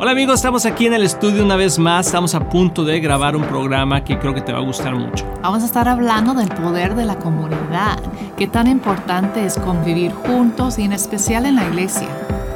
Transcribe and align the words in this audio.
Hola 0.00 0.12
amigos, 0.12 0.36
estamos 0.36 0.64
aquí 0.64 0.86
en 0.86 0.94
el 0.94 1.02
estudio 1.02 1.42
una 1.42 1.56
vez 1.56 1.76
más. 1.76 2.06
Estamos 2.06 2.32
a 2.36 2.48
punto 2.48 2.84
de 2.84 3.00
grabar 3.00 3.34
un 3.34 3.42
programa 3.42 4.04
que 4.04 4.16
creo 4.16 4.32
que 4.32 4.40
te 4.40 4.52
va 4.52 4.60
a 4.60 4.62
gustar 4.62 4.94
mucho. 4.94 5.26
Vamos 5.42 5.64
a 5.64 5.66
estar 5.66 5.88
hablando 5.88 6.34
del 6.34 6.48
poder 6.50 6.94
de 6.94 7.04
la 7.04 7.18
comunidad, 7.18 7.98
qué 8.36 8.46
tan 8.46 8.68
importante 8.68 9.44
es 9.44 9.58
convivir 9.58 10.12
juntos 10.12 10.78
y 10.78 10.84
en 10.84 10.92
especial 10.92 11.46
en 11.46 11.56
la 11.56 11.66
iglesia. 11.66 12.06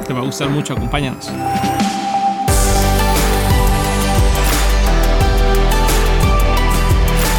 Te 0.07 0.13
va 0.13 0.21
a 0.21 0.23
gustar 0.23 0.49
mucho, 0.51 0.71
acompáñanos. 0.71 1.29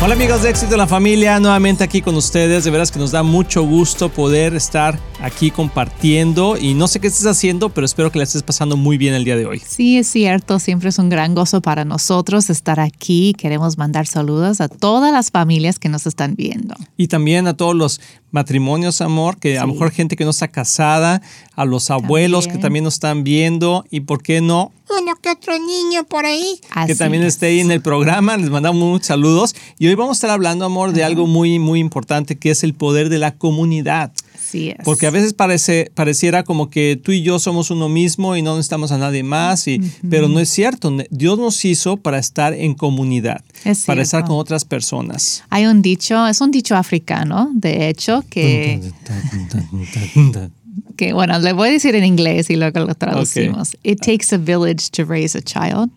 Hola 0.04 0.16
amigos 0.16 0.42
de 0.42 0.50
Éxito 0.50 0.72
de 0.72 0.76
la 0.76 0.86
Familia, 0.86 1.40
nuevamente 1.40 1.82
aquí 1.82 2.02
con 2.02 2.14
ustedes. 2.14 2.64
De 2.64 2.70
veras 2.70 2.92
que 2.92 2.98
nos 2.98 3.10
da 3.10 3.22
mucho 3.22 3.62
gusto 3.62 4.10
poder 4.10 4.54
estar 4.54 4.98
aquí 5.22 5.50
compartiendo 5.50 6.58
y 6.58 6.74
no 6.74 6.88
sé 6.88 7.00
qué 7.00 7.06
estés 7.06 7.24
haciendo, 7.24 7.70
pero 7.70 7.86
espero 7.86 8.12
que 8.12 8.18
la 8.18 8.24
estés 8.24 8.42
pasando 8.42 8.76
muy 8.76 8.98
bien 8.98 9.14
el 9.14 9.24
día 9.24 9.34
de 9.34 9.46
hoy. 9.46 9.62
Sí, 9.66 9.96
es 9.96 10.06
cierto, 10.06 10.58
siempre 10.58 10.90
es 10.90 10.98
un 10.98 11.08
gran 11.08 11.34
gozo 11.34 11.62
para 11.62 11.86
nosotros 11.86 12.50
estar 12.50 12.80
aquí. 12.80 13.32
Queremos 13.32 13.78
mandar 13.78 14.06
saludos 14.06 14.60
a 14.60 14.68
todas 14.68 15.10
las 15.10 15.30
familias 15.30 15.78
que 15.78 15.88
nos 15.88 16.06
están 16.06 16.34
viendo. 16.34 16.74
Y 16.98 17.08
también 17.08 17.46
a 17.46 17.56
todos 17.56 17.74
los 17.74 17.98
matrimonios, 18.30 19.00
amor, 19.00 19.38
que 19.38 19.58
a 19.58 19.62
lo 19.62 19.72
mejor 19.72 19.90
gente 19.90 20.16
que 20.16 20.24
no 20.24 20.30
está 20.32 20.48
casada, 20.48 21.22
a 21.54 21.64
los 21.64 21.90
abuelos 21.90 22.46
que 22.46 22.58
también 22.58 22.84
nos 22.84 22.94
están 22.94 23.24
viendo 23.24 23.86
y 23.90 24.00
por 24.00 24.22
qué 24.22 24.42
no 24.42 24.70
uno 25.00 25.12
que 25.20 25.30
otro 25.30 25.58
niño 25.58 26.04
por 26.04 26.26
ahí. 26.26 26.60
que 26.86 26.94
también 26.94 27.22
esté 27.22 27.46
ahí 27.46 27.60
en 27.60 27.70
el 27.70 27.80
programa. 27.80 28.36
Les 28.36 28.50
mandamos 28.50 28.80
muchos 28.82 29.06
saludos. 29.06 29.54
Y 29.78 29.86
hoy 29.86 29.94
vamos 29.94 30.16
a 30.16 30.18
estar 30.18 30.30
hablando, 30.30 30.64
amor, 30.64 30.92
de 30.92 31.04
algo 31.04 31.26
muy, 31.26 31.58
muy 31.58 31.80
importante 31.80 32.36
que 32.36 32.50
es 32.50 32.64
el 32.64 32.74
poder 32.74 33.08
de 33.08 33.18
la 33.18 33.36
comunidad. 33.36 34.12
Sí 34.38 34.70
es. 34.70 34.76
Porque 34.84 35.06
a 35.06 35.10
veces 35.10 35.32
parece, 35.32 35.90
pareciera 35.94 36.44
como 36.44 36.70
que 36.70 37.00
tú 37.02 37.12
y 37.12 37.22
yo 37.22 37.38
somos 37.38 37.70
uno 37.70 37.88
mismo 37.88 38.36
y 38.36 38.42
no 38.42 38.56
necesitamos 38.56 38.92
a 38.92 38.98
nadie 38.98 39.22
más, 39.22 39.66
y, 39.66 39.80
pero 40.08 40.28
no 40.28 40.38
es 40.38 40.48
cierto. 40.48 40.96
Dios 41.10 41.38
nos 41.38 41.64
hizo 41.64 41.96
para 41.96 42.18
estar 42.18 42.52
en 42.54 42.74
comunidad, 42.74 43.42
para 43.86 44.02
estar 44.02 44.24
con 44.24 44.36
otras 44.36 44.64
personas. 44.64 45.42
Hay 45.50 45.66
un 45.66 45.82
dicho, 45.82 46.26
es 46.26 46.40
un 46.40 46.50
dicho 46.50 46.76
africano, 46.76 47.50
de 47.54 47.88
hecho, 47.88 48.22
que... 48.30 48.80
que 50.96 51.12
bueno, 51.12 51.38
le 51.38 51.52
voy 51.52 51.68
a 51.68 51.72
decir 51.72 51.94
en 51.94 52.04
inglés 52.04 52.50
y 52.50 52.56
luego 52.56 52.80
lo 52.80 52.94
traducimos. 52.94 53.76
It 53.82 54.00
takes 54.00 54.34
a 54.34 54.38
village 54.38 54.90
to 54.92 55.04
raise 55.04 55.36
a 55.36 55.42
child. 55.42 55.90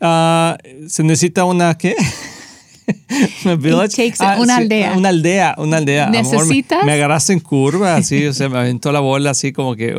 Ah, 0.00 0.58
¿Se 0.88 1.02
necesita 1.02 1.44
una 1.44 1.76
qué? 1.76 1.94
It 2.88 4.14
ah, 4.20 4.36
una 4.38 4.56
aldea. 4.56 4.96
Una 4.96 5.08
aldea, 5.08 5.54
una 5.58 5.78
aldea. 5.78 6.08
¿Necesitas? 6.08 6.84
me, 6.84 6.92
agarraste 6.92 7.32
en 7.32 7.40
curva, 7.40 7.96
así, 7.96 8.24
o 8.26 8.32
sea, 8.32 8.48
me 8.48 8.58
aventó 8.58 8.92
la 8.92 9.00
bola 9.00 9.30
así 9.30 9.52
como 9.52 9.74
que... 9.74 9.92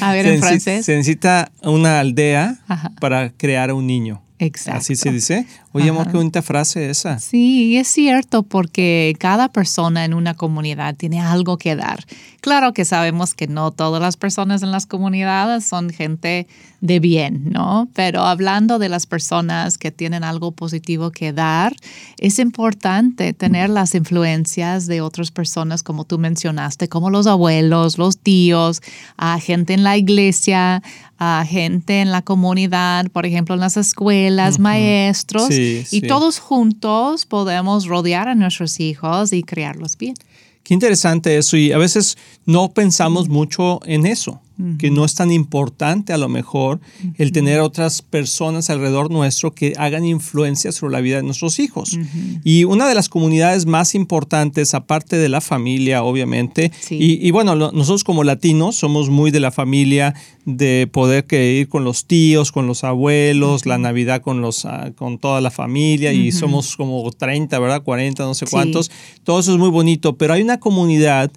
a 0.00 0.12
ver, 0.12 0.26
en 0.26 0.40
francés. 0.40 0.84
Se 0.84 0.94
necesita 0.94 1.50
una 1.62 2.00
aldea 2.00 2.58
para 3.00 3.30
crear 3.30 3.72
un 3.72 3.86
niño. 3.86 4.22
Exacto. 4.38 4.80
Así 4.80 4.96
se 4.96 5.10
dice. 5.10 5.46
Oye, 5.76 5.90
amor, 5.90 6.08
qué 6.08 6.16
bonita 6.16 6.40
frase 6.40 6.88
esa. 6.88 7.18
Sí, 7.18 7.76
es 7.76 7.88
cierto, 7.88 8.44
porque 8.44 9.16
cada 9.18 9.48
persona 9.48 10.04
en 10.04 10.14
una 10.14 10.34
comunidad 10.34 10.94
tiene 10.94 11.20
algo 11.20 11.58
que 11.58 11.74
dar. 11.74 12.04
Claro 12.40 12.72
que 12.72 12.84
sabemos 12.84 13.34
que 13.34 13.48
no 13.48 13.72
todas 13.72 14.00
las 14.00 14.16
personas 14.16 14.62
en 14.62 14.70
las 14.70 14.86
comunidades 14.86 15.64
son 15.64 15.90
gente 15.90 16.46
de 16.80 17.00
bien, 17.00 17.50
¿no? 17.50 17.88
Pero 17.94 18.20
hablando 18.20 18.78
de 18.78 18.90
las 18.90 19.06
personas 19.06 19.78
que 19.78 19.90
tienen 19.90 20.22
algo 20.22 20.52
positivo 20.52 21.10
que 21.10 21.32
dar, 21.32 21.74
es 22.18 22.38
importante 22.38 23.32
tener 23.32 23.70
las 23.70 23.94
influencias 23.94 24.86
de 24.86 25.00
otras 25.00 25.30
personas, 25.30 25.82
como 25.82 26.04
tú 26.04 26.18
mencionaste, 26.18 26.88
como 26.88 27.08
los 27.08 27.26
abuelos, 27.26 27.96
los 27.96 28.18
tíos, 28.18 28.82
a 29.16 29.40
gente 29.40 29.72
en 29.72 29.82
la 29.82 29.96
iglesia, 29.96 30.82
a 31.18 31.46
gente 31.48 32.02
en 32.02 32.10
la 32.10 32.20
comunidad, 32.20 33.10
por 33.10 33.24
ejemplo, 33.24 33.54
en 33.54 33.62
las 33.62 33.78
escuelas, 33.78 34.58
maestros, 34.58 35.48
y 35.90 36.00
todos 36.02 36.38
juntos 36.38 37.26
podemos 37.26 37.86
rodear 37.86 38.28
a 38.28 38.34
nuestros 38.34 38.80
hijos 38.80 39.32
y 39.32 39.42
criarlos 39.42 39.96
bien. 39.96 40.14
Qué 40.62 40.74
interesante 40.74 41.36
eso 41.36 41.56
y 41.56 41.72
a 41.72 41.78
veces 41.78 42.16
no 42.46 42.72
pensamos 42.72 43.28
mucho 43.28 43.80
en 43.84 44.06
eso 44.06 44.40
que 44.78 44.90
no 44.90 45.04
es 45.04 45.14
tan 45.14 45.32
importante 45.32 46.12
a 46.12 46.18
lo 46.18 46.28
mejor 46.28 46.80
el 47.16 47.32
tener 47.32 47.60
otras 47.60 48.02
personas 48.02 48.70
alrededor 48.70 49.10
nuestro 49.10 49.52
que 49.52 49.74
hagan 49.76 50.04
influencia 50.04 50.70
sobre 50.70 50.92
la 50.92 51.00
vida 51.00 51.16
de 51.16 51.24
nuestros 51.24 51.58
hijos. 51.58 51.98
Y 52.44 52.64
una 52.64 52.88
de 52.88 52.94
las 52.94 53.08
comunidades 53.08 53.66
más 53.66 53.94
importantes, 53.94 54.74
aparte 54.74 55.16
de 55.16 55.28
la 55.28 55.40
familia, 55.40 56.04
obviamente, 56.04 56.70
y, 56.88 57.30
bueno, 57.30 57.54
nosotros 57.54 58.04
como 58.04 58.22
latinos 58.22 58.76
somos 58.76 59.10
muy 59.10 59.30
de 59.30 59.40
la 59.40 59.50
familia, 59.50 60.14
de 60.44 60.88
poder 60.92 61.24
ir 61.32 61.68
con 61.68 61.84
los 61.84 62.06
tíos, 62.06 62.52
con 62.52 62.66
los 62.66 62.84
abuelos, 62.84 63.66
la 63.66 63.78
Navidad 63.78 64.20
con, 64.20 64.40
los, 64.40 64.66
ah, 64.66 64.92
con 64.94 65.18
toda 65.18 65.40
la 65.40 65.50
familia, 65.50 66.12
y 66.12 66.32
somos 66.32 66.76
como 66.76 67.10
30, 67.10 67.58
¿verdad? 67.58 67.82
40, 67.82 68.22
no 68.24 68.34
sé 68.34 68.46
cuántos. 68.46 68.90
Todo 69.24 69.40
eso 69.40 69.52
es 69.52 69.58
muy 69.58 69.70
bonito, 69.70 70.16
pero 70.16 70.34
hay 70.34 70.42
una 70.42 70.60
comunidad 70.60 71.32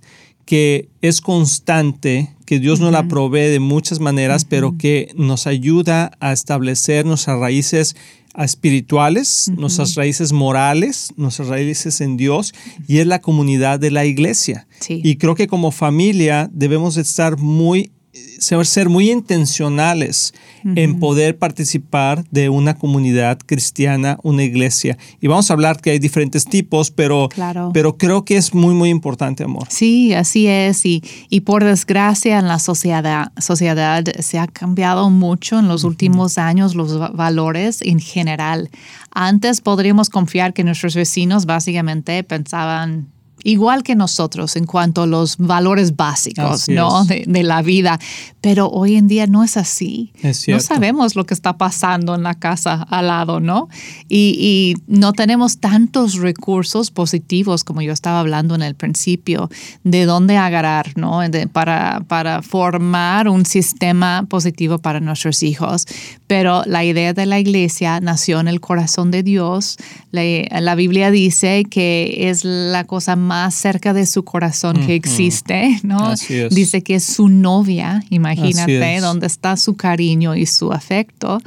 que 0.47 0.87
es 1.01 1.19
constante, 1.19 2.33
que 2.45 2.59
Dios 2.59 2.79
nos 2.79 2.93
la 2.93 3.09
provee 3.09 3.51
de 3.51 3.59
muchas 3.59 3.99
maneras, 3.99 4.45
pero 4.45 4.77
que 4.77 5.11
nos 5.15 5.45
ayuda 5.45 6.11
a 6.21 6.31
establecer 6.31 7.05
nuestras 7.05 7.37
raíces 7.37 7.97
espirituales, 8.33 9.51
nuestras 9.57 9.95
raíces 9.95 10.31
morales, 10.31 11.11
nuestras 11.17 11.49
raíces 11.49 11.99
en 11.99 12.15
Dios, 12.15 12.53
y 12.87 12.99
es 12.99 13.07
la 13.07 13.19
comunidad 13.19 13.77
de 13.77 13.91
la 13.91 14.05
iglesia. 14.05 14.67
Y 14.87 15.17
creo 15.17 15.35
que 15.35 15.47
como 15.47 15.71
familia 15.71 16.49
debemos 16.53 16.95
estar 16.95 17.37
muy 17.37 17.91
ser 18.39 18.89
muy 18.89 19.11
intencionales 19.11 20.33
en 20.75 20.99
poder 20.99 21.37
participar 21.37 22.25
de 22.29 22.49
una 22.49 22.75
comunidad 22.75 23.39
cristiana, 23.45 24.17
una 24.23 24.43
iglesia. 24.43 24.97
Y 25.21 25.27
vamos 25.27 25.49
a 25.49 25.53
hablar 25.53 25.79
que 25.79 25.91
hay 25.91 25.99
diferentes 25.99 26.45
tipos, 26.45 26.91
pero, 26.91 27.29
pero 27.73 27.97
creo 27.97 28.25
que 28.25 28.35
es 28.35 28.53
muy, 28.53 28.73
muy 28.73 28.89
importante, 28.89 29.43
amor. 29.43 29.67
Sí, 29.69 30.13
así 30.13 30.47
es. 30.47 30.85
Y, 30.85 31.03
y 31.29 31.41
por 31.41 31.63
desgracia 31.63 32.37
en 32.39 32.47
la 32.47 32.59
sociedad, 32.59 33.31
sociedad 33.37 34.03
se 34.19 34.39
ha 34.39 34.47
cambiado 34.47 35.09
mucho 35.09 35.59
en 35.59 35.67
los 35.67 35.83
últimos 35.83 36.37
años 36.37 36.75
los 36.75 37.15
valores 37.15 37.81
en 37.81 37.99
general. 37.99 38.69
Antes 39.11 39.61
podríamos 39.61 40.09
confiar 40.09 40.53
que 40.53 40.63
nuestros 40.63 40.95
vecinos 40.95 41.45
básicamente 41.45 42.23
pensaban 42.23 43.07
igual 43.47 43.81
que 43.81 43.95
nosotros 43.95 44.57
en 44.57 44.65
cuanto 44.65 45.03
a 45.03 45.07
los 45.07 45.37
valores 45.37 45.95
básicos 45.95 46.67
¿no? 46.67 47.05
de, 47.05 47.43
la 47.43 47.61
vida, 47.61 47.97
pero 48.41 48.67
hoy 48.67 48.97
en 48.97 49.07
día 49.07 49.25
no 49.25 49.41
es 49.41 49.55
así. 49.55 50.11
no 50.49 50.59
sabemos 50.59 51.15
lo 51.15 51.25
que 51.25 51.33
está 51.33 51.57
pasando 51.57 52.13
en 52.15 52.23
la 52.23 52.33
casa 52.35 52.85
al 52.89 53.07
lado, 53.07 53.39
¿no? 53.39 53.69
Y, 54.09 54.75
no 54.87 55.13
tenemos 55.13 55.59
tantos 55.59 56.15
recursos 56.15 56.91
positivos 56.91 57.63
como 57.63 57.81
yo 57.81 57.93
estaba 57.93 58.19
hablando 58.19 58.53
en 58.55 58.63
el 58.63 58.75
principio, 58.75 59.49
de 59.83 60.05
dónde 60.05 60.35
agarrar, 60.35 60.91
¿no? 60.97 61.21
para, 61.53 62.01
para 62.07 62.41
formar 62.41 63.29
un 63.29 63.45
sistema 63.45 64.25
positivo 64.27 64.79
para 64.79 64.99
nuestros 64.99 65.41
hijos. 65.43 65.85
Pero 66.27 66.63
la 66.65 66.83
idea 66.83 67.13
de 67.13 67.25
la 67.25 67.39
iglesia 67.39 68.01
nació 68.01 68.39
en 68.41 68.49
el 68.49 68.59
corazón 68.59 69.11
de 69.11 69.23
Dios. 69.23 69.77
La, 70.11 70.21
la 70.59 70.75
Biblia 70.75 71.11
dice 71.11 71.63
que 71.69 72.29
es 72.29 72.43
la 72.43 72.83
cosa 72.83 73.15
más 73.15 73.36
cerca 73.51 73.93
de 73.93 74.05
su 74.05 74.23
corazón 74.23 74.85
que 74.85 74.95
existe, 74.95 75.79
¿no? 75.83 76.13
Dice 76.49 76.83
que 76.83 76.95
es 76.95 77.03
su 77.03 77.29
novia, 77.29 78.03
imagínate, 78.09 78.99
donde 78.99 79.27
está 79.27 79.57
su 79.57 79.75
cariño 79.75 80.35
y 80.35 80.45
su 80.45 80.71
afecto. 80.71 81.39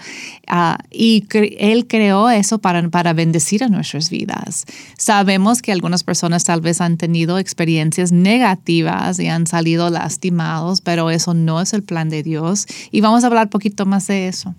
Ah, 0.47 0.79
y 0.91 1.25
Él 1.59 1.87
creó 1.87 2.31
eso 2.31 2.59
para, 2.59 2.89
para 2.89 3.13
bendecir 3.13 3.65
a 3.65 3.69
nuestras 3.69 4.11
vidas. 4.11 4.65
Sabemos 4.99 5.63
que 5.63 5.73
algunas 5.73 6.03
personas 6.03 6.45
tal 6.45 6.61
vez 6.61 6.81
han 6.81 6.97
tenido 6.97 7.39
experiencias 7.39 8.13
negativas 8.13 9.19
y 9.19 9.29
han 9.29 9.47
salido 9.47 9.91
lastimados, 9.91 10.81
pero 10.81 11.11
eso 11.11 11.35
no 11.35 11.61
es 11.61 11.73
el 11.73 11.83
plan 11.83 12.09
de 12.09 12.23
Dios. 12.23 12.67
Y 12.91 13.01
vamos 13.01 13.25
a 13.25 13.27
hablar 13.27 13.47
un 13.47 13.51
poquito 13.51 13.87
más 13.87 14.07
de 14.07 14.29
eso. 14.29 14.55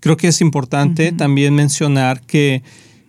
Creo 0.00 0.16
que 0.16 0.28
es 0.28 0.40
importante 0.40 1.12
también 1.12 1.54
mencionar 1.54 2.22
que 2.22 2.62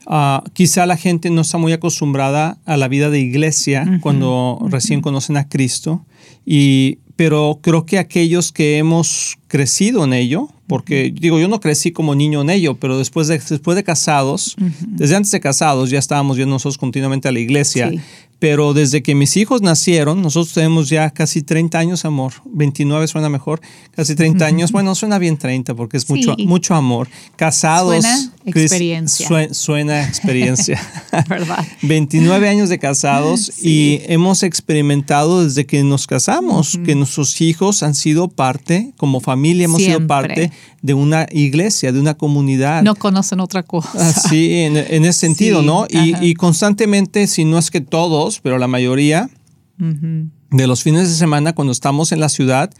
Ah, 0.08 0.44
quizá 0.54 0.86
la 0.86 0.98
gente 0.98 1.30
no 1.30 1.42
está 1.42 1.58
muy 1.58 1.74
acostumbrada 1.74 2.58
a 2.66 2.78
la 2.78 2.88
vida 2.88 3.10
de 3.10 3.20
iglesia 3.20 4.00
cuando 4.02 4.60
recién 4.70 5.02
conocen 5.02 5.38
a 5.38 5.48
Cristo, 5.48 6.06
y, 6.46 6.98
pero 7.16 7.60
creo 7.62 7.86
que 7.86 8.00
aquellos 8.00 8.52
que 8.52 8.78
hemos 8.78 9.38
crecido 9.48 10.04
en 10.04 10.14
ello, 10.14 10.50
porque 10.68 11.14
digo, 11.14 11.40
yo 11.40 11.48
no 11.48 11.60
crecí 11.60 11.92
como 11.92 12.16
niño 12.16 12.42
en 12.42 12.50
ello, 12.50 12.76
pero 12.76 12.98
después 12.98 13.28
de, 13.28 13.38
después 13.38 13.76
de 13.76 13.84
casados, 13.84 14.56
desde 14.88 15.16
antes 15.16 15.32
de 15.32 15.40
casados 15.40 15.90
ya 15.90 16.00
estábamos 16.00 16.38
yendo 16.38 16.56
nosotros 16.56 16.78
continuamente 16.78 17.28
a 17.28 17.32
la 17.32 17.40
iglesia, 17.40 17.92
pero 18.42 18.74
desde 18.74 19.04
que 19.04 19.14
mis 19.14 19.38
hijos 19.38 19.62
nacieron, 19.62 20.24
nosotros 20.24 20.56
tenemos 20.56 20.90
ya 20.90 21.12
casi 21.12 21.44
30 21.44 21.78
años, 21.78 22.06
amor. 22.06 22.34
29 22.46 23.08
suena 23.08 23.30
mejor, 23.30 23.62
casi 23.96 24.16
30 24.16 24.44
años. 24.44 24.72
Bueno, 24.72 24.96
suena 24.96 25.20
bien 25.20 25.38
30 25.38 25.76
porque 25.76 25.98
es 25.98 26.10
mucho, 26.10 26.36
mucho 26.40 26.74
amor. 26.74 27.08
Casados. 27.36 28.04
Suena 28.04 28.34
experiencia. 28.46 29.54
suena 29.54 30.08
experiencia. 30.08 30.82
¿Verdad? 31.30 31.64
29 31.84 32.50
años 32.50 32.70
de 32.70 32.80
casados 32.80 33.52
y 33.64 34.02
hemos 34.08 34.42
experimentado 34.42 35.44
desde 35.44 35.68
que 35.68 35.84
nos 35.84 36.08
casamos, 36.08 36.80
que 36.84 36.96
nuestros 36.96 37.42
hijos 37.42 37.84
han 37.84 37.94
sido 37.94 38.28
parte, 38.28 38.92
como 38.98 39.20
familia 39.20 39.66
hemos 39.66 39.84
sido 39.84 40.08
parte 40.08 40.52
de 40.82 40.96
una 40.96 41.28
iglesia, 41.32 41.92
de 41.92 42.00
una 42.00 42.16
comunidad. 42.16 42.82
No 42.82 42.96
conocen 42.96 43.40
otra 43.40 43.62
cosa. 43.62 43.92
Así, 44.00 44.62
en, 44.62 44.78
en 44.78 45.06
ese 45.06 45.20
sentido, 45.20 45.60
Sí, 45.62 45.66
¿no? 45.68 45.86
Y 45.92 46.34
constantemente, 46.34 47.28
si 47.28 47.46
no 47.46 47.60
es 47.60 47.70
que 47.70 47.82
todos, 47.82 48.31
pero 48.40 48.58
la 48.58 48.68
mayoría 48.68 49.30
de 49.78 50.68
los 50.68 50.84
fines 50.84 51.10
de 51.10 51.16
semana 51.16 51.54
cuando 51.54 51.72
estamos 51.72 52.12
en 52.12 52.20
la 52.20 52.30
ciudad, 52.30 52.72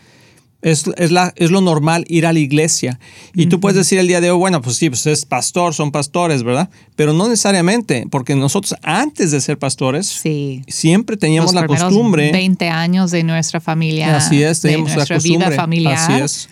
es, 0.62 0.86
es, 0.98 1.10
la, 1.12 1.34
es 1.38 1.50
lo 1.50 1.60
normal 1.62 2.06
ir 2.08 2.28
a 2.28 2.34
la 2.34 2.38
iglesia. 2.38 3.00
Y 3.34 3.48
tú 3.48 3.60
puedes 3.60 3.76
decir 3.76 3.98
el 3.98 4.08
día 4.08 4.22
de 4.22 4.30
hoy, 4.30 4.38
bueno, 4.38 4.62
pues 4.62 4.76
sí, 4.76 4.90
pues 4.92 5.08
es 5.08 5.26
pastor, 5.26 5.74
son 5.74 5.92
pastores, 5.92 6.44
¿verdad? 6.44 6.70
Pero 6.96 7.14
no 7.14 7.28
necesariamente, 7.28 8.06
porque 8.12 8.36
nosotros 8.36 8.76
antes 8.84 9.32
de 9.32 9.42
ser 9.42 9.58
pastores, 9.58 10.06
Sí. 10.06 10.62
siempre 10.68 11.18
teníamos 11.18 11.54
Los 11.56 11.62
la 11.64 11.68
costumbre. 11.68 12.32
20 12.32 12.70
años 12.70 13.10
de 13.10 13.24
nuestra 13.24 13.60
familia. 13.60 14.16
Así 14.18 14.44
es, 14.44 14.62
de 14.62 14.70
teníamos 14.70 14.92
la 14.92 14.96
nuestra 14.98 15.16
costumbre. 15.16 15.48
vida 15.50 15.56
familiar. 15.56 15.98
Así 15.98 16.14
es. 16.22 16.50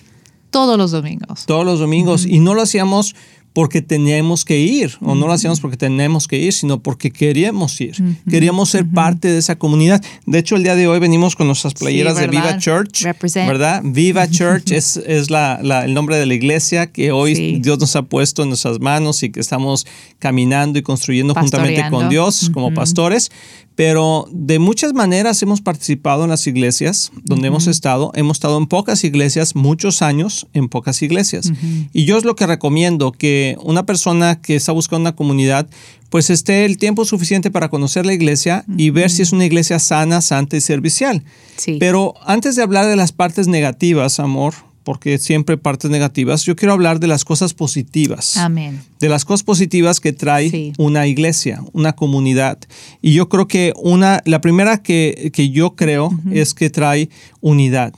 Todos 0.49 0.79
los 0.79 0.89
domingos. 0.89 1.45
todos 1.45 1.63
los 1.63 1.77
domingos 1.79 2.25
y 2.25 2.39
no 2.39 2.55
lo 2.55 2.63
hacíamos 2.63 3.13
porque 3.53 3.81
teníamos 3.81 4.45
que 4.45 4.59
ir 4.59 4.91
o 5.01 5.15
no 5.15 5.27
lo 5.27 5.33
hacíamos 5.33 5.59
porque 5.59 5.75
tenemos 5.77 6.27
que 6.27 6.37
ir, 6.37 6.53
sino 6.53 6.81
porque 6.81 7.11
queríamos 7.11 7.79
ir. 7.81 7.95
Queríamos 8.29 8.69
ser 8.69 8.85
parte 8.87 9.27
de 9.29 9.37
esa 9.39 9.57
comunidad. 9.57 10.03
De 10.25 10.39
hecho, 10.39 10.55
el 10.55 10.63
día 10.63 10.75
de 10.75 10.87
hoy 10.87 10.99
venimos 10.99 11.35
con 11.35 11.47
nuestras 11.47 11.73
playeras 11.73 12.15
de 12.15 12.27
¿verdad? 12.27 12.41
Viva 12.43 12.57
Church, 12.59 13.01
Represent. 13.03 13.47
¿verdad? 13.47 13.81
Viva 13.83 14.27
Church 14.29 14.71
es, 14.71 14.97
es 14.97 15.29
la, 15.29 15.59
la- 15.63 15.85
el 15.85 15.93
nombre 15.93 16.17
de 16.17 16.25
la 16.25 16.33
iglesia 16.33 16.91
que 16.91 17.11
hoy 17.11 17.35
Sí. 17.35 17.59
Dios 17.61 17.79
nos 17.79 17.95
ha 17.95 18.03
puesto 18.03 18.43
en 18.43 18.49
nuestras 18.49 18.79
manos 18.79 19.21
y 19.23 19.29
que 19.31 19.39
estamos 19.39 19.85
caminando 20.19 20.77
y 20.79 20.81
construyendo 20.83 21.33
juntamente 21.33 21.89
con. 21.89 22.09
Dios 22.09 22.49
como 22.53 22.73
pastores. 22.73 23.31
Pero 23.75 24.27
de 24.33 24.59
muchas 24.59 24.93
maneras 24.93 25.41
hemos 25.41 25.61
participado 25.61 26.23
en 26.25 26.29
las 26.31 26.45
iglesias 26.47 27.11
donde 27.23 27.47
hemos 27.47 27.65
estado. 27.67 28.11
Hemos 28.13 28.35
estado 28.37 28.57
en 28.57 28.67
pocas 28.67 29.05
iglesias, 29.05 29.55
muchos 29.55 30.01
años 30.01 30.47
en 30.53 30.67
pocas 30.67 31.01
iglesias. 31.01 31.49
Y 31.93 32.03
yo 32.03 32.17
es 32.17 32.25
lo 32.25 32.35
que 32.35 32.45
recomiendo, 32.45 33.13
que 33.13 33.38
una 33.61 33.85
persona 33.85 34.39
que 34.41 34.55
está 34.55 34.71
buscando 34.71 35.01
una 35.01 35.15
comunidad, 35.15 35.67
pues 36.09 36.29
esté 36.29 36.65
el 36.65 36.77
tiempo 36.77 37.05
suficiente 37.05 37.51
para 37.51 37.69
conocer 37.69 38.05
la 38.05 38.13
iglesia 38.13 38.65
y 38.77 38.89
ver 38.89 39.09
si 39.11 39.21
es 39.21 39.31
una 39.31 39.45
iglesia 39.45 39.77
sana, 39.79 40.21
santa 40.21 40.57
y 40.57 40.61
servicial. 40.61 41.23
Sí. 41.57 41.77
Pero 41.79 42.15
antes 42.25 42.55
de 42.55 42.63
hablar 42.63 42.87
de 42.87 42.95
las 42.95 43.11
partes 43.11 43.47
negativas, 43.47 44.19
amor, 44.19 44.53
porque 44.83 45.19
siempre 45.19 45.53
hay 45.53 45.59
partes 45.59 45.91
negativas, 45.91 46.43
yo 46.45 46.55
quiero 46.55 46.73
hablar 46.73 46.99
de 46.99 47.05
las 47.05 47.23
cosas 47.23 47.53
positivas 47.53 48.37
Amén. 48.37 48.81
de 48.99 49.07
las 49.09 49.23
cosas 49.23 49.43
positivas 49.43 49.99
que 49.99 50.13
trae 50.13 50.49
Sí. 50.49 50.73
una 50.79 51.05
iglesia, 51.05 51.61
una 51.73 51.93
comunidad. 51.93 52.57
Y 53.01 53.13
yo 53.13 53.29
creo 53.29 53.47
que 53.47 53.71
una, 53.75 54.21
la 54.25 54.41
primera 54.41 54.81
que, 54.81 55.29
que 55.31 55.49
yo 55.51 55.75
creo 55.75 56.09
es 56.31 56.55
que 56.55 56.71
trae 56.71 57.09
unidad. 57.39 57.93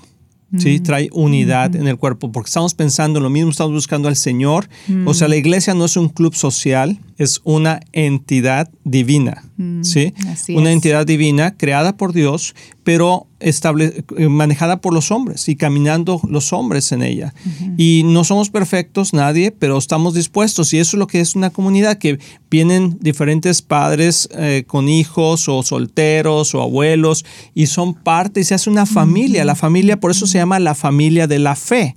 Sí, 0.57 0.79
trae 0.81 1.09
unidad 1.13 1.75
en 1.75 1.87
el 1.87 1.97
cuerpo, 1.97 2.31
porque 2.31 2.49
estamos 2.49 2.73
pensando 2.73 3.19
en 3.19 3.23
lo 3.23 3.29
mismo, 3.29 3.51
estamos 3.51 3.73
buscando 3.73 4.07
al 4.07 4.15
Señor. 4.15 4.67
O 5.05 5.13
sea, 5.13 5.27
la 5.27 5.37
iglesia 5.37 5.73
no 5.73 5.85
es 5.85 5.95
un 5.95 6.09
club 6.09 6.35
social, 6.35 6.99
es 7.17 7.41
una 7.43 7.79
entidad 7.93 8.69
divina. 8.83 9.43
¿Sí? 9.81 10.13
así 10.27 10.55
Una 10.55 10.69
es. 10.69 10.75
entidad 10.75 11.05
divina 11.05 11.55
creada 11.57 11.97
por 11.97 12.13
Dios, 12.13 12.55
pero 12.83 13.27
estable, 13.39 14.03
eh, 14.17 14.27
manejada 14.27 14.81
por 14.81 14.93
los 14.93 15.11
hombres 15.11 15.47
y 15.49 15.55
caminando 15.55 16.21
los 16.27 16.53
hombres 16.53 16.91
en 16.91 17.03
ella. 17.03 17.33
Y 17.77 18.03
no 18.05 18.23
somos 18.23 18.49
perfectos, 18.49 19.13
nadie, 19.13 19.51
pero 19.51 19.77
estamos 19.77 20.13
dispuestos. 20.13 20.73
Y 20.73 20.79
eso 20.79 20.97
es 20.97 20.99
lo 20.99 21.07
que 21.07 21.19
es 21.19 21.35
una 21.35 21.49
comunidad, 21.49 21.97
que 21.97 22.19
vienen 22.49 22.97
diferentes 23.01 23.61
padres 23.61 24.29
eh, 24.33 24.63
con 24.67 24.89
hijos 24.89 25.47
o 25.49 25.63
solteros 25.63 26.53
o 26.55 26.61
abuelos 26.61 27.25
y 27.53 27.67
son 27.67 27.93
parte 27.93 28.41
y 28.41 28.43
se 28.43 28.55
hace 28.55 28.69
una 28.69 28.85
familia. 28.85 29.45
La 29.45 29.55
familia, 29.55 29.99
por 29.99 30.11
eso 30.11 30.27
se 30.27 30.37
llama 30.37 30.59
la 30.59 30.75
familia 30.75 31.27
de 31.27 31.39
la 31.39 31.55
fe. 31.55 31.95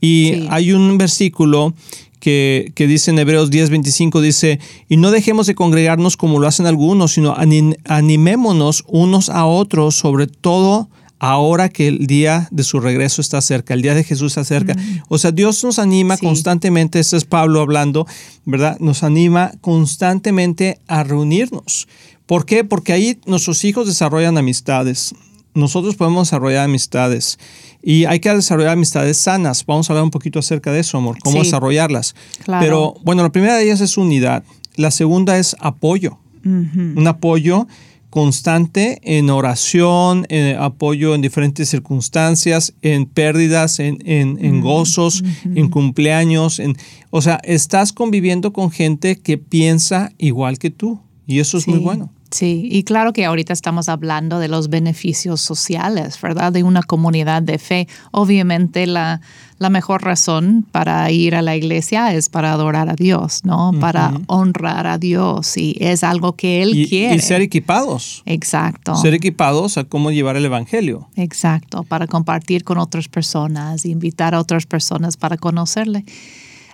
Y 0.00 0.32
Sí. 0.34 0.46
hay 0.50 0.72
un 0.72 0.98
versículo 0.98 1.74
que, 2.20 2.72
que 2.74 2.86
dice 2.86 3.10
en 3.12 3.18
Hebreos 3.18 3.50
10, 3.50 3.70
25, 3.70 4.20
dice, 4.20 4.58
y 4.88 4.96
no 4.96 5.10
dejemos 5.10 5.46
de 5.46 5.54
congregarnos 5.54 6.16
como 6.16 6.40
lo 6.40 6.48
hacen 6.48 6.66
algunos, 6.66 7.12
sino 7.12 7.34
ani- 7.36 7.76
animémonos 7.84 8.84
unos 8.88 9.28
a 9.28 9.44
otros, 9.46 9.94
sobre 9.96 10.26
todo 10.26 10.88
ahora 11.18 11.68
que 11.70 11.88
el 11.88 12.06
día 12.06 12.46
de 12.50 12.62
su 12.62 12.78
regreso 12.80 13.20
está 13.22 13.40
cerca, 13.40 13.72
el 13.74 13.80
día 13.82 13.94
de 13.94 14.04
Jesús 14.04 14.32
está 14.32 14.44
cerca. 14.44 14.76
O 15.08 15.16
sea, 15.18 15.30
Dios 15.32 15.62
nos 15.64 15.78
anima 15.78 16.16
Sí. 16.16 16.26
constantemente, 16.26 16.98
este 17.00 17.16
es 17.16 17.24
Pablo 17.24 17.60
hablando, 17.62 18.06
¿verdad? 18.44 18.76
Nos 18.80 19.02
anima 19.02 19.52
constantemente 19.62 20.78
a 20.88 21.04
reunirnos. 21.04 21.88
¿Por 22.26 22.44
qué? 22.44 22.64
Porque 22.64 22.92
ahí 22.92 23.18
nuestros 23.24 23.64
hijos 23.64 23.86
desarrollan 23.86 24.36
amistades. 24.36 25.14
Nosotros 25.56 25.96
podemos 25.96 26.28
desarrollar 26.28 26.64
amistades 26.64 27.38
y 27.82 28.04
hay 28.04 28.20
que 28.20 28.32
desarrollar 28.32 28.72
amistades 28.72 29.16
sanas. 29.16 29.64
Vamos 29.66 29.88
a 29.88 29.92
hablar 29.92 30.04
un 30.04 30.10
poquito 30.10 30.38
acerca 30.38 30.70
de 30.72 30.80
eso, 30.80 30.98
amor, 30.98 31.18
cómo 31.22 31.38
Sí. 31.38 31.44
desarrollarlas. 31.44 32.14
Claro. 32.44 32.64
Pero 32.64 32.94
bueno, 33.04 33.22
la 33.22 33.30
primera 33.32 33.56
de 33.56 33.64
ellas 33.64 33.80
es 33.80 33.96
unidad. 33.96 34.44
La 34.76 34.90
segunda 34.90 35.38
es 35.38 35.56
apoyo. 35.58 36.18
Un 36.44 37.06
apoyo 37.08 37.66
constante 38.10 38.98
en 39.02 39.28
oración, 39.30 40.26
en 40.30 40.56
apoyo 40.58 41.14
en 41.14 41.20
diferentes 41.20 41.68
circunstancias, 41.68 42.72
en 42.82 43.04
pérdidas, 43.06 43.78
en, 43.78 43.98
en- 44.06 44.38
en 44.42 44.60
gozos, 44.62 45.22
en 45.44 45.68
cumpleaños. 45.68 46.58
En, 46.58 46.76
o 47.10 47.20
sea, 47.20 47.40
estás 47.44 47.92
conviviendo 47.92 48.52
con 48.52 48.70
gente 48.70 49.16
que 49.16 49.36
piensa 49.38 50.12
igual 50.18 50.58
que 50.58 50.70
tú 50.70 51.00
y 51.26 51.40
eso 51.40 51.58
es 51.58 51.68
muy 51.68 51.78
bueno. 51.78 52.10
Sí, 52.30 52.68
y 52.70 52.82
claro 52.82 53.12
que 53.12 53.24
ahorita 53.24 53.52
estamos 53.52 53.88
hablando 53.88 54.38
de 54.38 54.48
los 54.48 54.68
beneficios 54.68 55.40
sociales, 55.40 56.20
¿verdad? 56.20 56.52
De 56.52 56.62
una 56.62 56.82
comunidad 56.82 57.40
de 57.42 57.58
fe. 57.58 57.88
Obviamente 58.10 58.86
la, 58.86 59.20
la 59.58 59.70
mejor 59.70 60.02
razón 60.02 60.66
para 60.72 61.10
ir 61.10 61.34
a 61.36 61.42
la 61.42 61.54
iglesia 61.56 62.12
es 62.14 62.28
para 62.28 62.52
adorar 62.52 62.88
a 62.90 62.94
Dios, 62.94 63.42
¿no? 63.44 63.72
Para 63.80 64.12
honrar 64.26 64.86
a 64.86 64.98
Dios 64.98 65.56
y 65.56 65.76
es 65.80 66.02
algo 66.04 66.34
que 66.34 66.62
Él 66.62 66.74
Y, 66.74 66.88
quiere. 66.88 67.14
y 67.14 67.20
ser 67.20 67.40
equipados. 67.42 68.22
Exacto. 68.26 68.96
Ser 68.96 69.14
equipados 69.14 69.78
a 69.78 69.84
cómo 69.84 70.10
llevar 70.10 70.36
el 70.36 70.44
evangelio. 70.44 71.08
Exacto, 71.16 71.84
para 71.84 72.06
compartir 72.06 72.64
con 72.64 72.78
otras 72.78 73.08
personas, 73.08 73.84
invitar 73.86 74.34
a 74.34 74.40
otras 74.40 74.66
personas 74.66 75.16
para 75.16 75.36
conocerle. 75.36 76.04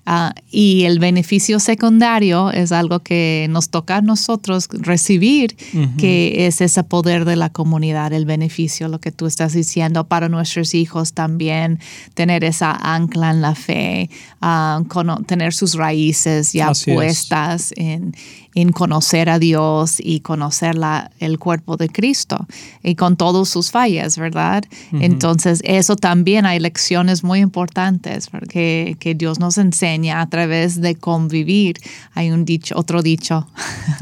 Ah, 0.04 0.34
y 0.50 0.82
el 0.82 0.99
beneficio 0.99 1.60
secundario 1.60 2.50
es 2.50 2.72
algo 2.72 3.00
que 3.00 3.46
nos 3.50 3.69
toca 3.69 3.99
a 3.99 4.00
nosotros 4.00 4.69
recibir, 4.72 5.56
que 5.96 6.46
es 6.46 6.60
ese 6.60 6.82
poder 6.82 7.25
de 7.25 7.37
la 7.37 7.50
comunidad, 7.50 8.12
el 8.12 8.26
beneficio, 8.26 8.88
lo 8.88 9.00
que 9.00 9.12
tú 9.12 9.26
estás 9.26 9.52
diciendo 9.52 10.08
para 10.08 10.28
nuestros 10.28 10.75
hijos 10.75 11.12
también, 11.12 11.78
tener 12.14 12.43
esa 12.43 12.72
ancla 12.72 13.31
en 13.31 13.43
la 13.43 13.54
fe, 13.54 14.10
ah, 14.40 14.82
tener 15.26 15.54
sus 15.54 15.75
raíces 15.75 16.53
ya 16.53 16.70
Así 16.70 16.91
es. 16.91 16.96
puestas 16.96 17.72
en, 17.77 18.12
en 18.55 18.73
conocer 18.73 19.31
a 19.31 19.39
Dios 19.39 19.97
y 19.99 20.21
conocer 20.21 20.75
la, 20.75 21.11
el 21.21 21.39
cuerpo 21.39 21.77
de 21.77 21.89
Cristo 21.89 22.47
y 22.82 22.94
con 22.97 23.17
todas 23.17 23.49
sus 23.49 23.71
fallas, 23.71 24.19
¿verdad? 24.19 24.65
Entonces, 24.93 25.61
eso 25.65 25.97
también 25.97 26.44
hay 26.47 26.59
lecciones 26.61 27.25
muy 27.25 27.41
importantes 27.41 28.29
porque, 28.29 28.97
que 29.01 29.15
Dios 29.15 29.39
nos 29.41 29.56
enseña 29.59 30.21
a 30.21 30.29
través 30.29 30.81
de 30.81 30.94
convivir. 30.97 31.77
Hay 32.15 32.31
un 32.31 32.44
dicho, 32.44 32.75
otro 32.79 33.03
dicho, 33.03 33.47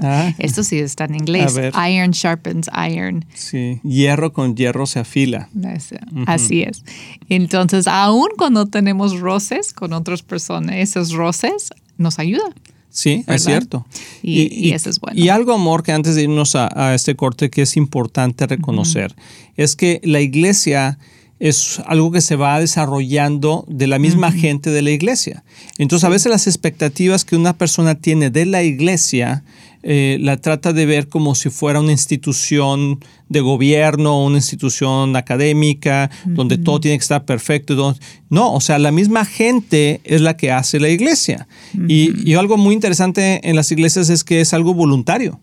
Ah. 0.02 0.32
esto 0.38 0.62
sí 0.64 0.78
está 0.78 1.04
en 1.04 1.14
inglés, 1.16 1.54
iron 1.88 2.10
sharpens 2.10 2.68
iron. 2.90 3.24
Sí. 3.34 3.80
Hierro 3.84 4.32
con 4.32 4.56
hierro 4.56 4.86
se 4.86 4.98
afila. 5.00 5.48
Es- 5.74 5.94
Así 6.26 6.62
es. 6.62 6.82
Entonces, 7.28 7.86
aún 7.86 8.28
cuando 8.36 8.66
tenemos 8.66 9.20
roces 9.20 9.72
con 9.72 9.92
otras 9.92 10.22
personas, 10.22 10.76
esos 10.76 11.12
roces 11.12 11.70
nos 11.98 12.18
ayudan. 12.18 12.52
Sí, 12.90 13.18
¿Verdad? 13.18 13.36
es 13.36 13.44
cierto. 13.44 13.86
Y- 14.22 14.68
y 14.68 14.72
eso 14.72 14.90
es 14.90 14.98
bueno. 15.00 15.18
Y 15.18 15.28
algo, 15.28 15.52
amor, 15.54 15.82
que 15.82 15.92
antes 15.92 16.14
de 16.16 16.22
irnos 16.24 16.56
a, 16.56 16.68
a 16.74 16.94
este 16.94 17.14
corte 17.16 17.48
que 17.50 17.62
es 17.62 17.76
importante 17.76 18.46
reconocer, 18.46 19.14
es 19.56 19.76
que 19.76 20.00
la 20.04 20.20
iglesia 20.20 20.98
es 21.38 21.80
algo 21.86 22.10
que 22.10 22.20
se 22.20 22.36
va 22.36 22.60
desarrollando 22.60 23.64
de 23.68 23.86
la 23.86 23.98
misma 23.98 24.30
gente 24.32 24.70
de 24.70 24.82
la 24.82 24.90
iglesia. 24.90 25.42
Entonces, 25.78 26.04
a 26.04 26.10
veces 26.10 26.30
las 26.30 26.46
expectativas 26.46 27.24
que 27.24 27.36
una 27.36 27.56
persona 27.56 27.94
tiene 27.94 28.28
de 28.30 28.44
la 28.44 28.62
iglesia 28.62 29.42
eh, 29.82 30.18
la 30.20 30.36
trata 30.36 30.72
de 30.72 30.86
ver 30.86 31.08
como 31.08 31.34
si 31.34 31.50
fuera 31.50 31.80
una 31.80 31.92
institución 31.92 32.98
de 33.28 33.40
gobierno, 33.40 34.24
una 34.24 34.36
institución 34.36 35.16
académica, 35.16 36.10
donde 36.26 36.58
todo 36.58 36.80
tiene 36.80 36.98
que 36.98 37.02
estar 37.02 37.24
perfecto. 37.24 37.76
todo. 37.76 37.96
No, 38.28 38.52
o 38.52 38.60
sea, 38.60 38.78
la 38.78 38.92
misma 38.92 39.24
gente 39.24 40.00
es 40.04 40.20
la 40.20 40.36
que 40.36 40.52
hace 40.52 40.80
la 40.80 40.88
iglesia. 40.88 41.46
y, 41.88 42.28
y 42.28 42.34
algo 42.34 42.56
muy 42.56 42.74
interesante 42.74 43.48
en 43.48 43.56
las 43.56 43.70
iglesias 43.72 44.10
es 44.10 44.24
que 44.24 44.40
es 44.40 44.52
algo 44.52 44.74
voluntario. 44.74 45.40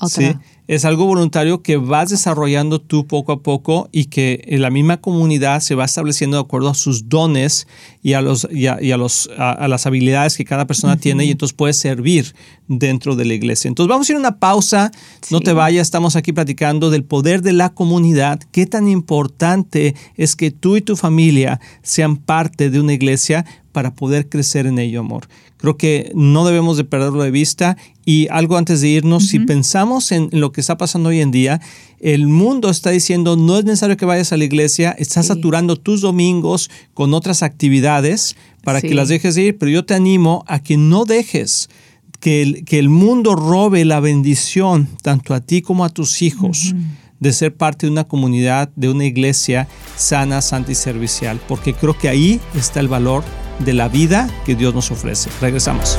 Otra. 0.00 0.32
¿sí? 0.32 0.38
Es 0.68 0.84
algo 0.84 1.06
voluntario 1.06 1.62
que 1.62 1.76
vas 1.76 2.10
desarrollando 2.10 2.80
tú 2.80 3.06
poco 3.06 3.32
a 3.32 3.42
poco 3.42 3.88
y 3.90 4.06
que 4.06 4.44
la 4.48 4.70
misma 4.70 5.00
comunidad 5.00 5.60
se 5.60 5.74
va 5.74 5.84
estableciendo 5.84 6.36
de 6.36 6.42
acuerdo 6.42 6.68
a 6.68 6.74
sus 6.74 7.08
dones 7.08 7.66
y 8.02 8.12
a, 8.12 8.22
los, 8.22 8.46
y 8.50 8.66
a, 8.66 8.96
los, 8.96 9.28
a, 9.36 9.66
las 9.66 9.86
habilidades 9.86 10.36
que 10.36 10.44
cada 10.44 10.66
persona 10.66 10.96
tiene 10.96 11.24
y 11.24 11.32
entonces 11.32 11.54
puede 11.54 11.72
servir 11.72 12.34
dentro 12.68 13.16
de 13.16 13.24
la 13.24 13.34
iglesia. 13.34 13.68
Entonces 13.68 13.88
vamos 13.88 14.08
a 14.08 14.12
ir 14.12 14.16
a 14.16 14.20
una 14.20 14.38
pausa, 14.38 14.92
no 15.30 15.40
te 15.40 15.52
vayas, 15.52 15.82
estamos 15.82 16.16
aquí 16.16 16.32
platicando 16.32 16.90
del 16.90 17.04
poder 17.04 17.42
de 17.42 17.52
la 17.52 17.70
comunidad, 17.70 18.40
qué 18.52 18.66
tan 18.66 18.88
importante 18.88 19.94
es 20.16 20.36
que 20.36 20.50
tú 20.50 20.76
y 20.76 20.82
tu 20.82 20.96
familia 20.96 21.60
sean 21.82 22.16
parte 22.16 22.70
de 22.70 22.80
una 22.80 22.92
iglesia 22.92 23.44
para 23.72 23.94
poder 23.94 24.28
crecer 24.28 24.66
en 24.66 24.78
ello, 24.78 25.00
amor. 25.00 25.28
Creo 25.56 25.76
que 25.76 26.12
no 26.14 26.44
debemos 26.44 26.76
de 26.76 26.84
perderlo 26.84 27.22
de 27.22 27.30
vista. 27.30 27.76
Y 28.04 28.28
algo 28.30 28.56
antes 28.56 28.80
de 28.80 28.88
irnos, 28.88 29.28
si 29.28 29.38
pensamos 29.38 30.12
en 30.12 30.28
lo 30.32 30.52
que 30.52 30.60
está 30.60 30.76
pasando 30.76 31.08
hoy 31.08 31.20
en 31.20 31.30
día, 31.30 31.60
el 32.00 32.26
mundo 32.26 32.68
está 32.68 32.90
diciendo 32.90 33.36
no 33.36 33.58
es 33.58 33.64
necesario 33.64 33.96
que 33.96 34.04
vayas 34.04 34.32
a 34.32 34.36
la 34.36 34.44
iglesia, 34.44 34.90
estás 34.98 35.26
saturando 35.26 35.76
tus 35.76 36.00
domingos 36.00 36.68
con 36.94 37.14
otras 37.14 37.44
actividades 37.44 38.36
para 38.64 38.80
que 38.80 38.94
las 38.94 39.08
dejes 39.08 39.36
ir, 39.36 39.56
pero 39.56 39.70
yo 39.70 39.84
te 39.84 39.94
animo 39.94 40.44
a 40.48 40.60
que 40.60 40.76
no 40.76 41.04
dejes 41.04 41.70
que 42.18 42.42
el, 42.42 42.64
que 42.64 42.80
el 42.80 42.88
mundo 42.88 43.36
robe 43.36 43.84
la 43.84 44.00
bendición 44.00 44.88
tanto 45.02 45.32
a 45.32 45.40
ti 45.40 45.62
como 45.62 45.84
a 45.84 45.90
tus 45.90 46.22
hijos 46.22 46.74
de 47.20 47.32
ser 47.32 47.54
parte 47.54 47.86
de 47.86 47.92
una 47.92 48.02
comunidad, 48.02 48.70
de 48.74 48.88
una 48.88 49.04
iglesia 49.04 49.68
sana, 49.96 50.42
santa 50.42 50.72
y 50.72 50.74
servicial, 50.74 51.40
porque 51.46 51.72
creo 51.72 51.96
que 51.96 52.08
ahí 52.08 52.40
está 52.56 52.80
el 52.80 52.88
valor 52.88 53.22
de 53.58 53.72
la 53.72 53.88
vida 53.88 54.28
que 54.44 54.54
Dios 54.54 54.74
nos 54.74 54.90
ofrece. 54.90 55.30
Regresamos. 55.40 55.98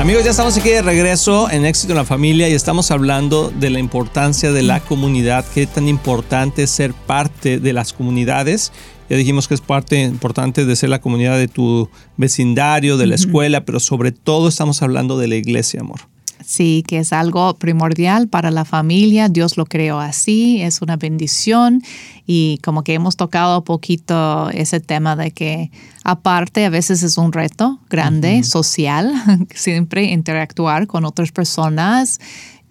Amigos, 0.00 0.24
ya 0.24 0.30
estamos 0.30 0.56
aquí 0.56 0.70
de 0.70 0.80
regreso 0.80 1.50
en 1.50 1.66
Éxito 1.66 1.92
en 1.92 1.98
la 1.98 2.06
Familia 2.06 2.48
y 2.48 2.54
estamos 2.54 2.90
hablando 2.90 3.50
de 3.50 3.68
la 3.68 3.80
importancia 3.80 4.50
de 4.50 4.62
la 4.62 4.80
comunidad, 4.80 5.44
qué 5.52 5.66
tan 5.66 5.88
importante 5.88 6.62
es 6.62 6.70
ser 6.70 6.94
parte 6.94 7.60
de 7.60 7.74
las 7.74 7.92
comunidades. 7.92 8.72
Ya 9.10 9.18
dijimos 9.18 9.46
que 9.46 9.52
es 9.52 9.60
parte 9.60 10.00
importante 10.00 10.64
de 10.64 10.74
ser 10.74 10.88
la 10.88 11.02
comunidad 11.02 11.36
de 11.36 11.48
tu 11.48 11.90
vecindario, 12.16 12.96
de 12.96 13.08
la 13.08 13.14
escuela, 13.14 13.66
pero 13.66 13.78
sobre 13.78 14.10
todo 14.10 14.48
estamos 14.48 14.80
hablando 14.80 15.18
de 15.18 15.28
la 15.28 15.36
iglesia, 15.36 15.82
amor. 15.82 16.09
Sí, 16.44 16.84
que 16.86 16.98
es 16.98 17.12
algo 17.12 17.54
primordial 17.54 18.28
para 18.28 18.50
la 18.50 18.64
familia. 18.64 19.28
Dios 19.28 19.56
lo 19.56 19.66
creó 19.66 20.00
así, 20.00 20.62
es 20.62 20.82
una 20.82 20.96
bendición 20.96 21.82
y 22.26 22.58
como 22.62 22.82
que 22.82 22.94
hemos 22.94 23.16
tocado 23.16 23.64
poquito 23.64 24.50
ese 24.50 24.80
tema 24.80 25.16
de 25.16 25.30
que 25.32 25.70
aparte 26.04 26.64
a 26.64 26.70
veces 26.70 27.02
es 27.02 27.18
un 27.18 27.32
reto 27.32 27.78
grande, 27.88 28.42
social, 28.42 29.12
siempre 29.54 30.04
interactuar 30.04 30.86
con 30.86 31.04
otras 31.04 31.32
personas 31.32 32.20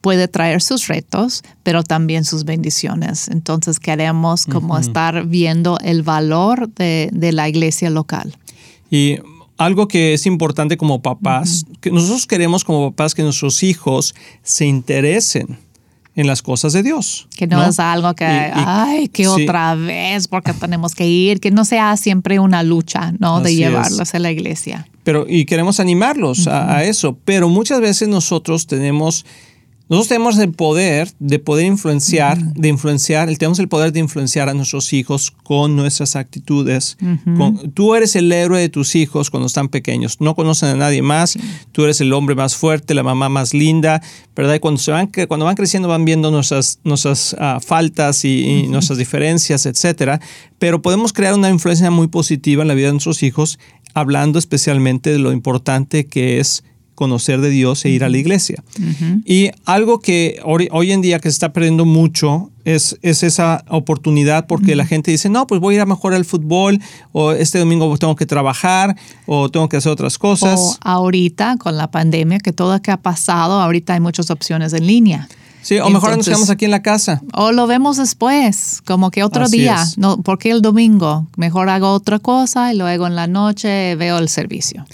puede 0.01 0.27
traer 0.27 0.61
sus 0.61 0.87
retos, 0.87 1.43
pero 1.63 1.83
también 1.83 2.23
sus 2.23 2.45
bendiciones. 2.45 3.27
Entonces 3.27 3.79
queremos 3.79 4.45
como 4.45 4.77
estar 4.77 5.25
viendo 5.25 5.77
el 5.83 6.03
valor 6.03 6.69
de, 6.69 7.09
de 7.11 7.31
la 7.33 7.49
iglesia 7.49 7.89
local. 7.89 8.37
Y 8.89 9.17
algo 9.59 9.87
que 9.89 10.13
es 10.13 10.25
importante 10.25 10.77
como 10.77 11.01
papás, 11.01 11.65
que 11.81 11.91
nosotros 11.91 12.25
queremos 12.25 12.63
como 12.63 12.91
papás 12.91 13.13
que 13.13 13.23
nuestros 13.23 13.61
hijos 13.61 14.15
se 14.41 14.65
interesen 14.65 15.59
en 16.15 16.27
las 16.27 16.41
cosas 16.41 16.71
de 16.73 16.81
Dios. 16.81 17.27
Que 17.35 17.45
no, 17.45 17.63
es 17.63 17.77
algo 17.79 18.15
que, 18.15 18.25
ay, 18.25 19.09
que 19.09 19.27
otra 19.27 19.75
vez, 19.75 20.29
porque 20.29 20.53
tenemos 20.53 20.95
que 20.95 21.07
ir, 21.07 21.41
que 21.41 21.51
no 21.51 21.65
sea 21.65 21.97
siempre 21.97 22.39
una 22.39 22.63
lucha, 22.63 23.13
¿no? 23.19 23.41
de 23.41 23.53
llevarlos 23.53 24.15
a 24.15 24.19
la 24.19 24.31
iglesia. 24.31 24.87
Pero, 25.03 25.25
y 25.27 25.45
queremos 25.45 25.81
animarlos 25.81 26.47
a, 26.47 26.83
eso, 26.85 27.17
pero 27.25 27.49
muchas 27.49 27.81
veces 27.81 28.07
nosotros 28.07 28.65
tenemos 28.65 29.25
nosotros 29.89 30.07
tenemos 30.09 30.37
el 30.37 30.51
poder 30.51 31.11
de 31.17 31.39
poder 31.39 31.65
influenciar, 31.65 32.37
de 32.53 32.67
influenciar, 32.67 33.27
tenemos 33.37 33.57
el 33.57 33.67
poder 33.67 33.91
de 33.91 33.99
influenciar 33.99 34.47
a 34.47 34.53
nuestros 34.53 34.93
hijos 34.93 35.31
con 35.31 35.75
nuestras 35.75 36.15
actitudes. 36.15 36.95
tú 37.73 37.95
eres 37.95 38.15
el 38.15 38.31
héroe 38.31 38.61
de 38.61 38.69
tus 38.69 38.95
hijos 38.95 39.31
cuando 39.31 39.47
están 39.47 39.67
pequeños. 39.67 40.21
No 40.21 40.35
conocen 40.35 40.69
a 40.69 40.75
nadie 40.75 41.01
más. 41.01 41.39
Tú 41.71 41.85
eres 41.85 42.01
el 42.01 42.13
hombre 42.13 42.35
más 42.35 42.55
fuerte, 42.55 42.93
la 42.93 43.01
mamá 43.01 43.29
más 43.29 43.55
linda, 43.55 43.99
¿verdad? 44.35 44.53
Y 44.53 44.59
cuando, 44.59 44.79
se 44.79 44.91
van, 44.91 45.09
cuando 45.27 45.47
van 45.47 45.55
creciendo 45.55 45.87
van 45.87 46.05
viendo 46.05 46.29
nuestras, 46.29 46.79
nuestras 46.83 47.35
ah, 47.39 47.59
faltas 47.59 48.23
y, 48.25 48.67
nuestras 48.67 48.99
diferencias, 48.99 49.65
etcétera. 49.65 50.21
Pero 50.59 50.83
podemos 50.83 51.13
crear 51.13 51.33
una 51.33 51.49
influencia 51.49 51.89
muy 51.89 52.09
positiva 52.09 52.61
en 52.61 52.67
la 52.67 52.75
vida 52.75 52.87
de 52.87 52.93
nuestros 52.93 53.23
hijos, 53.23 53.57
hablando 53.95 54.37
especialmente 54.37 55.11
de 55.11 55.17
lo 55.17 55.31
importante 55.31 56.05
que 56.05 56.39
es 56.39 56.63
conocer 56.99 57.39
de 57.39 57.49
Dios 57.49 57.85
e 57.85 57.89
ir 57.91 58.03
a 58.03 58.09
la 58.09 58.17
iglesia. 58.17 58.61
Y 59.23 59.51
algo 59.63 60.01
que 60.01 60.41
hoy, 60.43 60.91
en 60.91 61.01
día 61.01 61.19
que 61.19 61.29
se 61.29 61.35
está 61.35 61.53
perdiendo 61.53 61.85
mucho 61.85 62.51
es, 62.65 62.99
es 63.01 63.23
esa 63.23 63.63
oportunidad 63.69 64.47
porque 64.47 64.75
la 64.75 64.85
gente 64.85 65.09
dice, 65.09 65.29
no, 65.29 65.47
pues 65.47 65.61
voy 65.61 65.75
a 65.75 65.77
ir 65.77 65.81
a 65.81 65.85
mejor 65.85 66.13
al 66.13 66.25
fútbol 66.25 66.81
o 67.13 67.31
este 67.31 67.57
domingo 67.57 67.97
tengo 67.97 68.17
que 68.17 68.25
trabajar 68.25 68.97
o 69.25 69.47
tengo 69.47 69.69
que 69.69 69.77
hacer 69.77 69.93
otras 69.93 70.17
cosas. 70.17 70.59
O 70.59 70.77
ahorita 70.81 71.55
con 71.55 71.77
la 71.77 71.89
pandemia, 71.89 72.39
que 72.39 72.51
todo 72.51 72.81
que 72.81 72.91
ha 72.91 72.97
pasado, 72.97 73.61
ahorita 73.61 73.93
hay 73.93 74.01
muchas 74.01 74.29
opciones 74.29 74.73
en 74.73 74.85
línea. 74.85 75.29
Sí, 75.61 75.79
o 75.79 75.89
mejor 75.89 76.17
nos 76.17 76.25
quedamos 76.25 76.49
aquí 76.49 76.65
en 76.65 76.71
la 76.71 76.81
casa. 76.81 77.21
O 77.33 77.53
lo 77.53 77.65
vemos 77.65 77.95
después, 77.95 78.81
como 78.85 79.09
que 79.09 79.23
otro 79.23 79.47
día. 79.47 79.85
No, 79.95 80.21
porque 80.21 80.51
el 80.51 80.61
domingo? 80.61 81.27
Mejor 81.37 81.69
hago 81.69 81.91
otra 81.91 82.19
cosa 82.19 82.73
y 82.73 82.77
luego 82.77 83.07
en 83.07 83.15
la 83.15 83.27
noche 83.27 83.95
veo 83.95 84.17
el 84.17 84.27
servicio. 84.27 84.85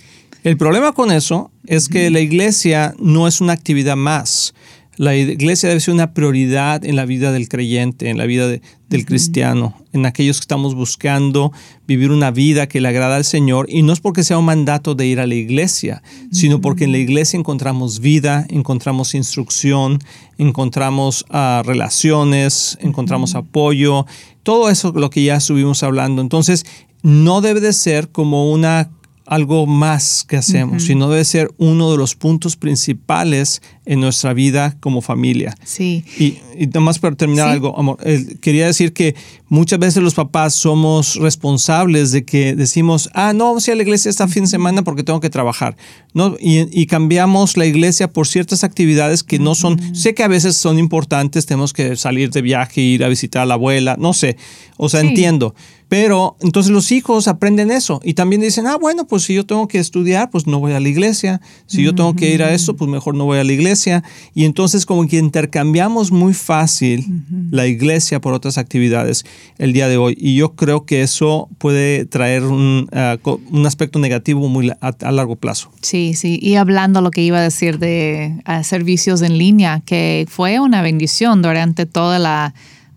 El 0.45 0.57
problema 0.57 0.91
con 0.91 1.11
eso 1.11 1.49
es 1.65 1.89
que 1.89 2.11
la 2.11 2.19
iglesia 2.19 2.93
no 2.99 3.27
es 3.27 3.41
una 3.41 3.53
actividad 3.53 3.95
más. 3.95 4.53
La 4.95 5.15
iglesia 5.15 5.69
debe 5.69 5.81
ser 5.81 5.95
una 5.95 6.13
prioridad 6.13 6.85
en 6.85 6.95
la 6.95 7.05
vida 7.05 7.31
del 7.31 7.49
creyente, 7.49 8.11
en 8.11 8.19
la 8.19 8.27
vida 8.27 8.47
de- 8.47 8.61
del 8.87 9.07
cristiano, 9.07 9.73
en 9.91 10.05
aquellos 10.05 10.37
que 10.37 10.41
estamos 10.43 10.75
buscando 10.75 11.51
vivir 11.87 12.11
una 12.11 12.29
vida 12.29 12.67
que 12.67 12.79
le 12.79 12.89
agrada 12.89 13.15
al 13.15 13.25
Señor. 13.25 13.65
Y 13.71 13.81
no 13.81 13.91
es 13.91 14.01
porque 14.01 14.23
sea 14.23 14.37
un 14.37 14.45
mandato 14.45 14.93
de 14.93 15.07
ir 15.07 15.19
a 15.19 15.25
la 15.25 15.33
iglesia, 15.33 16.03
sino 16.31 16.61
porque 16.61 16.83
en 16.83 16.91
la 16.91 16.99
iglesia 16.99 17.39
encontramos 17.39 17.99
vida, 17.99 18.45
encontramos 18.51 19.15
instrucción, 19.15 19.97
encontramos 20.37 21.25
ah, 21.31 21.63
relaciones, 21.65 22.77
encontramos 22.81 23.33
apoyo, 23.33 24.05
todo 24.43 24.69
eso 24.69 24.93
lo 24.95 25.09
que 25.09 25.23
ya 25.23 25.37
estuvimos 25.37 25.81
hablando. 25.81 26.21
Entonces, 26.21 26.67
no 27.01 27.41
debe 27.41 27.61
de 27.61 27.73
ser 27.73 28.09
como 28.09 28.51
una 28.51 28.91
algo 29.27 29.65
más 29.65 30.23
que 30.27 30.37
hacemos, 30.37 30.83
sino 30.83 31.09
debe 31.09 31.25
ser 31.25 31.51
uno 31.57 31.91
de 31.91 31.97
los 31.97 32.15
puntos 32.15 32.55
principales 32.55 33.61
en 33.85 33.99
nuestra 33.99 34.33
vida 34.33 34.77
como 34.79 35.01
familia. 35.01 35.55
Sí. 35.63 36.03
Y, 36.17 36.37
y 36.57 36.67
nomás 36.67 36.99
para 36.99 37.15
terminar 37.15 37.47
Sí. 37.47 37.53
algo, 37.53 37.77
amor, 37.77 37.97
eh, 38.03 38.37
quería 38.41 38.65
decir 38.67 38.93
que 38.93 39.15
muchas 39.49 39.79
veces 39.79 40.01
los 40.03 40.13
papás 40.15 40.53
somos 40.55 41.15
responsables 41.15 42.11
de 42.11 42.23
que 42.25 42.55
decimos, 42.55 43.09
ah, 43.13 43.33
no, 43.33 43.45
vamos 43.45 43.67
a 43.67 43.71
ir 43.71 43.73
a 43.73 43.75
la 43.77 43.83
iglesia 43.83 44.09
este 44.09 44.27
fin 44.27 44.43
de 44.43 44.49
semana 44.49 44.83
porque 44.83 45.03
tengo 45.03 45.19
que 45.19 45.29
trabajar. 45.29 45.75
¿no? 46.13 46.35
Y, 46.39 46.67
y 46.71 46.85
cambiamos 46.85 47.57
la 47.57 47.65
iglesia 47.65 48.11
por 48.11 48.27
ciertas 48.27 48.63
actividades 48.63 49.23
que 49.23 49.37
no 49.39 49.53
son, 49.55 49.95
sé 49.95 50.13
que 50.13 50.23
a 50.23 50.27
veces 50.27 50.55
son 50.55 50.79
importantes, 50.79 51.45
tenemos 51.45 51.73
que 51.73 51.95
salir 51.95 52.29
de 52.31 52.41
viaje, 52.41 52.81
ir 52.81 53.03
a 53.03 53.07
visitar 53.09 53.41
a 53.43 53.45
la 53.45 53.55
abuela, 53.55 53.97
no 53.99 54.13
sé, 54.13 54.37
o 54.77 54.87
sea, 54.89 55.01
Sí. 55.01 55.07
entiendo. 55.07 55.53
Pero 55.87 56.35
entonces 56.41 56.71
los 56.71 56.91
hijos 56.91 57.27
aprenden 57.27 57.69
eso 57.69 58.01
y 58.03 58.15
también 58.15 58.41
dicen, 58.41 58.65
ah, 58.65 58.75
bueno, 58.75 59.05
pues 59.05 59.23
si 59.23 59.35
yo 59.35 59.45
tengo 59.45 59.67
que 59.67 59.77
estudiar, 59.77 60.31
pues 60.31 60.47
no 60.47 60.59
voy 60.59 60.73
a 60.73 60.79
la 60.79 60.89
iglesia. 60.89 61.41
Si 61.67 61.83
yo 61.83 61.93
tengo 61.93 62.15
que 62.15 62.33
ir 62.33 62.41
a 62.41 62.51
esto, 62.53 62.75
pues 62.75 62.89
mejor 62.89 63.13
no 63.13 63.25
voy 63.25 63.37
a 63.37 63.43
la 63.43 63.53
iglesia. 63.53 64.03
Y 64.33 64.45
entonces 64.45 64.85
como 64.87 65.07
que 65.07 65.17
intercambiamos 65.17 66.11
muy 66.11 66.33
fácil 66.33 67.05
la 67.51 67.67
iglesia 67.67 68.19
por 68.19 68.33
otras 68.33 68.57
actividades 68.57 69.25
el 69.59 69.73
día 69.73 69.87
de 69.87 69.97
hoy. 69.97 70.17
Y 70.19 70.35
yo 70.35 70.55
creo 70.55 70.85
que 70.85 71.03
eso 71.03 71.49
puede 71.59 72.05
traer 72.05 72.43
un, 72.43 72.87
ah, 72.91 73.17
co- 73.21 73.39
un 73.51 73.65
aspecto 73.67 73.99
negativo 73.99 74.47
muy 74.49 74.71
a, 74.71 74.87
a 74.87 75.11
largo 75.11 75.35
plazo. 75.35 75.69
Sí, 75.81 76.15
sí. 76.15 76.39
Y 76.41 76.55
hablando 76.55 77.01
lo 77.01 77.11
que 77.11 77.21
iba 77.21 77.37
a 77.37 77.43
decir 77.43 77.77
de 77.77 78.41
ah, 78.45 78.63
servicios 78.63 79.21
en 79.21 79.37
línea, 79.37 79.81
que 79.85 80.25
fue 80.29 80.59
una 80.59 80.81
bendición 80.81 81.43
durante 81.43 81.85
toda 81.85 82.17
la... 82.17 82.53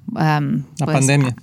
um, 0.08 0.62
La 0.78 0.86
pues, 0.86 0.96
pandemia. 0.98 1.36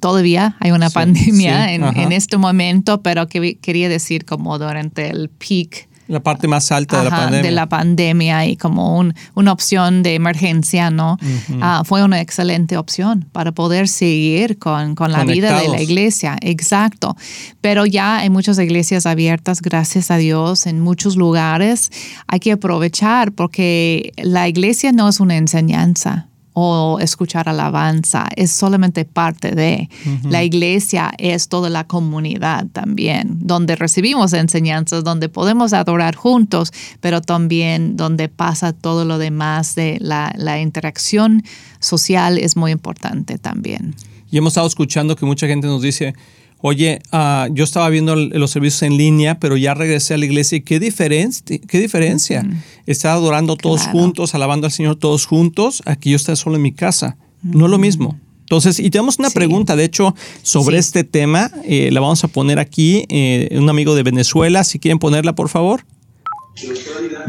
Todavía 0.00 0.56
hay 0.60 0.70
una 0.70 0.88
Sí, 0.88 0.94
pandemia 0.94 1.66
sí, 1.68 1.74
en, 1.74 1.84
en 1.84 2.12
este 2.12 2.36
momento, 2.36 3.02
pero 3.02 3.26
que 3.28 3.58
quería 3.58 3.88
decir 3.88 4.24
como 4.24 4.58
durante 4.58 5.08
el 5.10 5.28
peak 5.30 5.88
La 6.08 6.20
parte 6.20 6.48
más 6.48 6.72
alta 6.72 6.98
de 6.98 7.04
la 7.04 7.10
pandemia. 7.10 7.42
de 7.42 7.50
la 7.52 7.68
pandemia 7.68 8.46
y 8.46 8.56
como 8.56 8.98
un- 8.98 9.14
una 9.34 9.52
opción 9.52 10.02
de 10.02 10.14
emergencia, 10.16 10.90
¿no? 10.90 11.18
Ah, 11.60 11.82
fue 11.84 12.02
una 12.02 12.20
excelente 12.20 12.76
opción 12.76 13.28
para 13.32 13.52
poder 13.52 13.86
seguir 13.86 14.58
con, 14.58 14.94
con 14.96 15.12
la 15.12 15.24
vida 15.24 15.60
de 15.60 15.68
la 15.68 15.80
iglesia. 15.80 16.36
Exacto. 16.40 17.16
Pero 17.60 17.86
ya 17.86 18.18
hay 18.18 18.30
muchas 18.30 18.58
iglesias 18.58 19.06
abiertas, 19.06 19.60
gracias 19.62 20.10
a 20.10 20.16
Dios, 20.16 20.66
en 20.66 20.80
muchos 20.80 21.14
lugares. 21.16 21.90
Hay 22.26 22.40
que 22.40 22.52
aprovechar 22.52 23.30
porque 23.32 24.12
la 24.16 24.48
iglesia 24.48 24.90
no 24.90 25.08
es 25.08 25.20
una 25.20 25.36
enseñanza 25.36 26.26
o 26.60 27.00
escuchar 27.00 27.48
alabanza, 27.48 28.28
es 28.36 28.50
solamente 28.50 29.04
parte 29.04 29.52
de. 29.52 29.88
La 30.24 30.42
iglesia 30.42 31.12
es 31.18 31.48
toda 31.48 31.70
la 31.70 31.84
comunidad 31.84 32.66
también, 32.72 33.38
donde 33.40 33.76
recibimos 33.76 34.32
enseñanzas, 34.32 35.04
donde 35.04 35.28
podemos 35.28 35.72
adorar 35.72 36.14
juntos, 36.14 36.72
pero 37.00 37.20
también 37.20 37.96
donde 37.96 38.28
pasa 38.28 38.72
todo 38.72 39.04
lo 39.04 39.18
demás 39.18 39.74
de 39.74 39.98
la, 40.00 40.32
la 40.36 40.60
interacción 40.60 41.42
social 41.78 42.38
es 42.38 42.56
muy 42.56 42.72
importante 42.72 43.38
también. 43.38 43.94
Y 44.30 44.38
hemos 44.38 44.52
estado 44.52 44.66
escuchando 44.66 45.16
que 45.16 45.26
mucha 45.26 45.46
gente 45.46 45.66
nos 45.66 45.82
dice, 45.82 46.14
oye, 46.62 47.00
ah, 47.12 47.48
yo 47.52 47.64
estaba 47.64 47.88
viendo 47.88 48.14
los 48.16 48.50
servicios 48.50 48.82
en 48.82 48.96
línea, 48.96 49.38
pero 49.38 49.56
ya 49.56 49.74
regresé 49.74 50.14
a 50.14 50.18
la 50.18 50.24
iglesia 50.26 50.56
y 50.56 50.60
qué, 50.62 50.78
diferencia 50.80 51.58
qué 51.68 51.78
diferencia. 51.78 52.46
Estaba 52.86 53.14
adorando 53.14 53.56
todos 53.56 53.82
Claro. 53.82 53.98
juntos, 53.98 54.34
alabando 54.34 54.66
al 54.66 54.72
Señor 54.72 54.96
todos 54.96 55.26
juntos, 55.26 55.82
aquí 55.86 56.10
yo 56.10 56.16
estoy 56.16 56.36
solo 56.36 56.56
en 56.56 56.62
mi 56.62 56.72
casa. 56.72 57.16
No 57.42 57.64
es 57.66 57.70
lo 57.70 57.78
mismo. 57.78 58.18
Entonces, 58.40 58.80
y 58.80 58.90
tenemos 58.90 59.18
una 59.20 59.28
Sí. 59.28 59.34
pregunta, 59.34 59.76
de 59.76 59.84
hecho, 59.84 60.14
sobre 60.42 60.76
Sí. 60.76 60.80
este 60.88 61.04
tema, 61.04 61.52
eh, 61.64 61.90
la 61.92 62.00
vamos 62.00 62.24
a 62.24 62.28
poner 62.28 62.58
aquí, 62.58 63.04
eh, 63.08 63.48
un 63.56 63.70
amigo 63.70 63.94
de 63.94 64.02
Venezuela, 64.02 64.64
si 64.64 64.78
quieren 64.80 64.98
ponerla, 64.98 65.34
por 65.34 65.48
favor. 65.48 65.84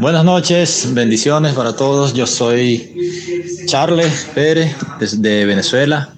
Buenas 0.00 0.24
noches, 0.24 0.88
bendiciones 0.92 1.54
para 1.54 1.74
todos. 1.76 2.12
Yo 2.12 2.26
soy 2.26 2.92
Charles 3.66 4.26
Pérez 4.34 4.74
desde 4.98 5.44
Venezuela. 5.46 6.12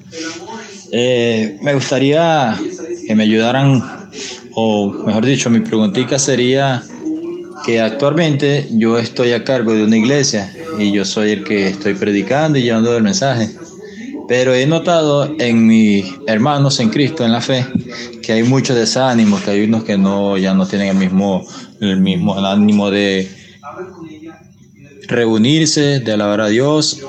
Eh, 0.91 1.59
me 1.63 1.75
gustaría 1.75 2.59
que 3.07 3.15
me 3.15 3.25
ayudaran, 3.25 3.83
o 4.55 4.91
mejor 5.07 5.25
dicho, 5.25 5.51
mi 5.51 5.61
preguntita 5.61 6.19
sería 6.19 6.83
que 7.65 7.81
actualmente 7.81 8.69
yo 8.73 8.99
estoy 8.99 9.33
a 9.33 9.43
cargo 9.43 9.73
de 9.73 9.85
una 9.85 9.97
iglesia 9.97 10.53
y 10.79 10.93
yo 10.93 11.05
soy 11.05 11.31
el 11.33 11.45
que 11.45 11.69
estoy 11.69 11.95
predicando 11.95 12.59
y 12.59 12.63
llevando 12.63 12.97
el 12.97 13.03
mensaje. 13.03 13.51
Pero 14.27 14.55
he 14.55 14.67
notado 14.67 15.35
en 15.39 15.67
mis 15.67 16.07
hermanos 16.27 16.81
en 16.81 16.89
Cristo, 16.91 17.25
en 17.25 17.33
la 17.33 17.41
fe, 17.41 17.67
que 18.23 18.33
hay 18.33 18.43
mucho 18.43 18.75
desánimo, 18.75 19.41
que 19.43 19.51
hay 19.51 19.65
unos 19.65 19.85
que 19.85 19.99
no, 19.99 20.39
ya 20.39 20.55
no 20.55 20.67
tienen 20.67 20.89
el 20.89 20.97
mismo, 20.97 21.47
el 21.81 22.01
mismo 22.01 22.39
ánimo 22.39 22.91
de 22.91 23.31
reunirse, 25.07 26.01
de 26.01 26.13
alabar 26.13 26.41
a 26.41 26.49
Dios. 26.49 27.03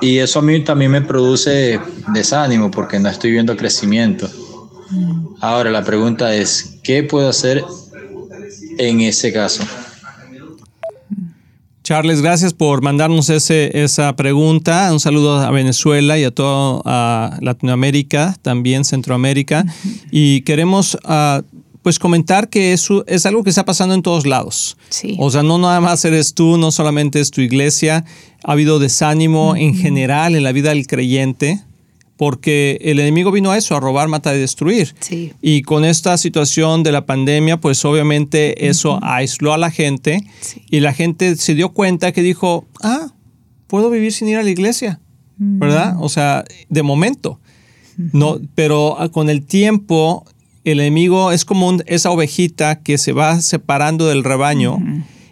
Y 0.00 0.18
eso 0.18 0.38
a 0.38 0.42
mí 0.42 0.60
también 0.60 0.92
me 0.92 1.02
produce 1.02 1.80
desánimo 2.12 2.70
porque 2.70 3.00
no 3.00 3.08
estoy 3.08 3.32
viendo 3.32 3.56
crecimiento. 3.56 4.28
Ahora 5.40 5.70
la 5.70 5.84
pregunta 5.84 6.34
es, 6.34 6.78
¿qué 6.82 7.02
puedo 7.02 7.28
hacer 7.28 7.64
en 8.78 9.00
ese 9.00 9.32
caso? 9.32 9.64
Charles, 11.82 12.22
gracias 12.22 12.54
por 12.54 12.80
mandarnos 12.80 13.28
ese, 13.28 13.82
esa 13.82 14.14
pregunta. 14.14 14.88
Un 14.92 15.00
saludo 15.00 15.40
a 15.40 15.50
Venezuela 15.50 16.16
y 16.16 16.24
a 16.24 16.30
toda 16.30 17.38
Latinoamérica, 17.40 18.36
también 18.40 18.84
Centroamérica. 18.84 19.66
Y 20.12 20.42
queremos 20.42 20.96
ah, 21.04 21.42
pues 21.82 21.98
comentar 21.98 22.48
que 22.48 22.72
eso 22.72 23.04
es 23.08 23.26
algo 23.26 23.42
que 23.42 23.50
está 23.50 23.64
pasando 23.64 23.96
en 23.96 24.02
todos 24.02 24.26
lados. 24.26 24.76
Sí. 24.90 25.16
O 25.18 25.30
sea, 25.30 25.42
no 25.42 25.58
nada 25.58 25.80
más 25.80 26.04
eres 26.04 26.34
tú, 26.34 26.56
no 26.56 26.70
solamente 26.70 27.20
es 27.20 27.32
tu 27.32 27.40
iglesia. 27.40 28.04
Ha 28.44 28.52
habido 28.52 28.78
desánimo 28.78 29.56
en 29.56 29.74
general 29.74 30.36
en 30.36 30.44
la 30.44 30.52
vida 30.52 30.70
del 30.70 30.86
creyente 30.86 31.62
porque 32.22 32.78
el 32.82 33.00
enemigo 33.00 33.32
vino 33.32 33.50
a 33.50 33.58
eso, 33.58 33.74
a 33.74 33.80
robar, 33.80 34.06
matar 34.06 34.36
y 34.36 34.38
destruir. 34.38 34.94
Sí. 35.00 35.32
Y 35.42 35.62
con 35.62 35.84
esta 35.84 36.16
situación 36.16 36.84
de 36.84 36.92
la 36.92 37.04
pandemia, 37.04 37.56
pues 37.56 37.84
obviamente 37.84 38.68
eso 38.68 39.00
aisló 39.02 39.52
a 39.52 39.58
la 39.58 39.72
gente 39.72 40.22
Sí. 40.40 40.62
y 40.70 40.78
la 40.78 40.92
gente 40.94 41.34
se 41.34 41.56
dio 41.56 41.70
cuenta 41.70 42.12
que 42.12 42.22
dijo, 42.22 42.64
ah, 42.80 43.08
puedo 43.66 43.90
vivir 43.90 44.12
sin 44.12 44.28
ir 44.28 44.36
a 44.36 44.44
la 44.44 44.50
iglesia, 44.50 45.00
¿verdad? 45.36 45.96
O 45.98 46.08
sea, 46.08 46.44
de 46.68 46.82
momento. 46.84 47.40
No, 48.12 48.38
pero 48.54 49.00
ah, 49.00 49.08
con 49.08 49.28
el 49.28 49.44
tiempo 49.44 50.24
el 50.62 50.78
enemigo 50.78 51.32
es 51.32 51.44
como 51.44 51.66
un- 51.66 51.82
esa 51.88 52.12
ovejita 52.12 52.82
que 52.84 52.98
se 52.98 53.10
va 53.10 53.40
separando 53.40 54.06
del 54.06 54.22
rebaño 54.22 54.78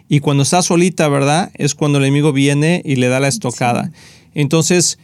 y 0.09 0.19
cuando 0.19 0.43
está 0.43 0.61
solita, 0.61 1.07
¿verdad? 1.07 1.51
Es 1.53 1.73
cuando 1.73 1.99
el 1.99 2.03
enemigo 2.03 2.33
viene 2.33 2.81
y 2.83 2.97
le 2.97 3.07
da 3.07 3.21
la 3.21 3.29
estocada. 3.29 3.93
Entonces, 4.33 4.99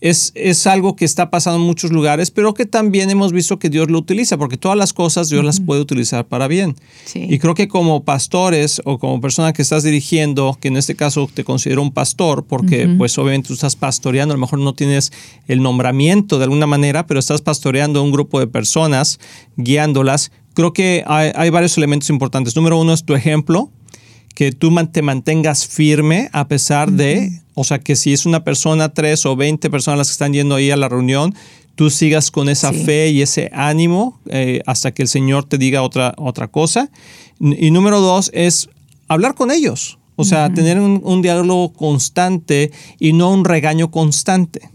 es, 0.00 0.32
es 0.34 0.66
algo 0.66 0.96
que 0.96 1.04
está 1.04 1.30
pasando 1.30 1.58
en 1.58 1.66
muchos 1.66 1.90
lugares, 1.92 2.30
pero 2.30 2.54
que 2.54 2.64
también 2.64 3.10
hemos 3.10 3.32
visto 3.32 3.58
que 3.58 3.68
Dios 3.68 3.90
lo 3.90 3.98
utiliza, 3.98 4.38
porque 4.38 4.56
todas 4.56 4.78
las 4.78 4.92
cosas 4.92 5.28
Dios 5.28 5.44
las 5.44 5.60
puede 5.60 5.82
utilizar 5.82 6.26
para 6.26 6.48
bien. 6.48 6.74
Sí. 7.04 7.26
Y 7.28 7.38
creo 7.38 7.54
que 7.54 7.68
como 7.68 8.04
pastores 8.04 8.80
o 8.84 8.98
como 8.98 9.20
persona 9.20 9.52
que 9.52 9.62
estás 9.62 9.82
dirigiendo, 9.82 10.56
que 10.60 10.68
en 10.68 10.76
este 10.76 10.96
caso 10.96 11.28
te 11.32 11.44
considero 11.44 11.82
un 11.82 11.92
pastor, 11.92 12.44
porque 12.44 12.88
pues 12.96 13.18
obviamente 13.18 13.48
tú 13.48 13.54
estás 13.54 13.76
pastoreando, 13.76 14.32
a 14.32 14.36
lo 14.36 14.40
mejor 14.40 14.58
no 14.58 14.74
tienes 14.74 15.12
el 15.48 15.62
nombramiento 15.62 16.38
de 16.38 16.44
alguna 16.44 16.66
manera, 16.66 17.06
pero 17.06 17.20
estás 17.20 17.42
pastoreando 17.42 18.00
a 18.00 18.02
un 18.02 18.12
grupo 18.12 18.40
de 18.40 18.46
personas, 18.46 19.20
guiándolas. 19.56 20.32
Creo 20.54 20.72
que 20.72 21.04
hay, 21.06 21.30
hay 21.34 21.50
varios 21.50 21.76
elementos 21.76 22.08
importantes. 22.08 22.56
Número 22.56 22.78
uno 22.78 22.94
es 22.94 23.04
tu 23.04 23.14
ejemplo, 23.14 23.70
que 24.34 24.52
tú 24.52 24.74
te 24.90 25.02
mantengas 25.02 25.66
firme 25.66 26.30
a 26.32 26.48
pesar 26.48 26.90
de, 26.90 27.42
o 27.60 27.64
sea, 27.64 27.78
que 27.78 27.94
si 27.96 28.12
es 28.12 28.26
una 28.26 28.42
persona, 28.44 28.88
tres 28.94 29.24
o 29.26 29.36
veinte 29.36 29.70
personas 29.70 29.98
las 29.98 30.08
que 30.08 30.12
están 30.12 30.32
yendo 30.32 30.54
ahí 30.54 30.70
a 30.70 30.76
la 30.76 30.88
reunión, 30.88 31.34
tú 31.74 31.90
sigas 31.90 32.30
con 32.30 32.48
esa 32.48 32.72
Sí. 32.72 32.84
fe 32.84 33.10
y 33.10 33.22
ese 33.22 33.50
ánimo 33.52 34.18
eh, 34.28 34.60
hasta 34.66 34.92
que 34.92 35.02
el 35.02 35.08
Señor 35.08 35.44
te 35.44 35.56
diga 35.58 35.82
otra, 35.82 36.14
otra 36.18 36.48
cosa. 36.48 36.90
Y 37.38 37.70
número 37.70 38.00
dos 38.00 38.30
es 38.34 38.68
hablar 39.08 39.34
con 39.34 39.50
ellos, 39.50 39.98
o 40.16 40.24
sea, 40.24 40.52
tener 40.52 40.78
un, 40.80 41.00
un 41.04 41.22
diálogo 41.22 41.72
constante 41.72 42.70
y 42.98 43.12
no 43.12 43.30
un 43.30 43.44
regaño 43.44 43.90
constante. 43.90 44.70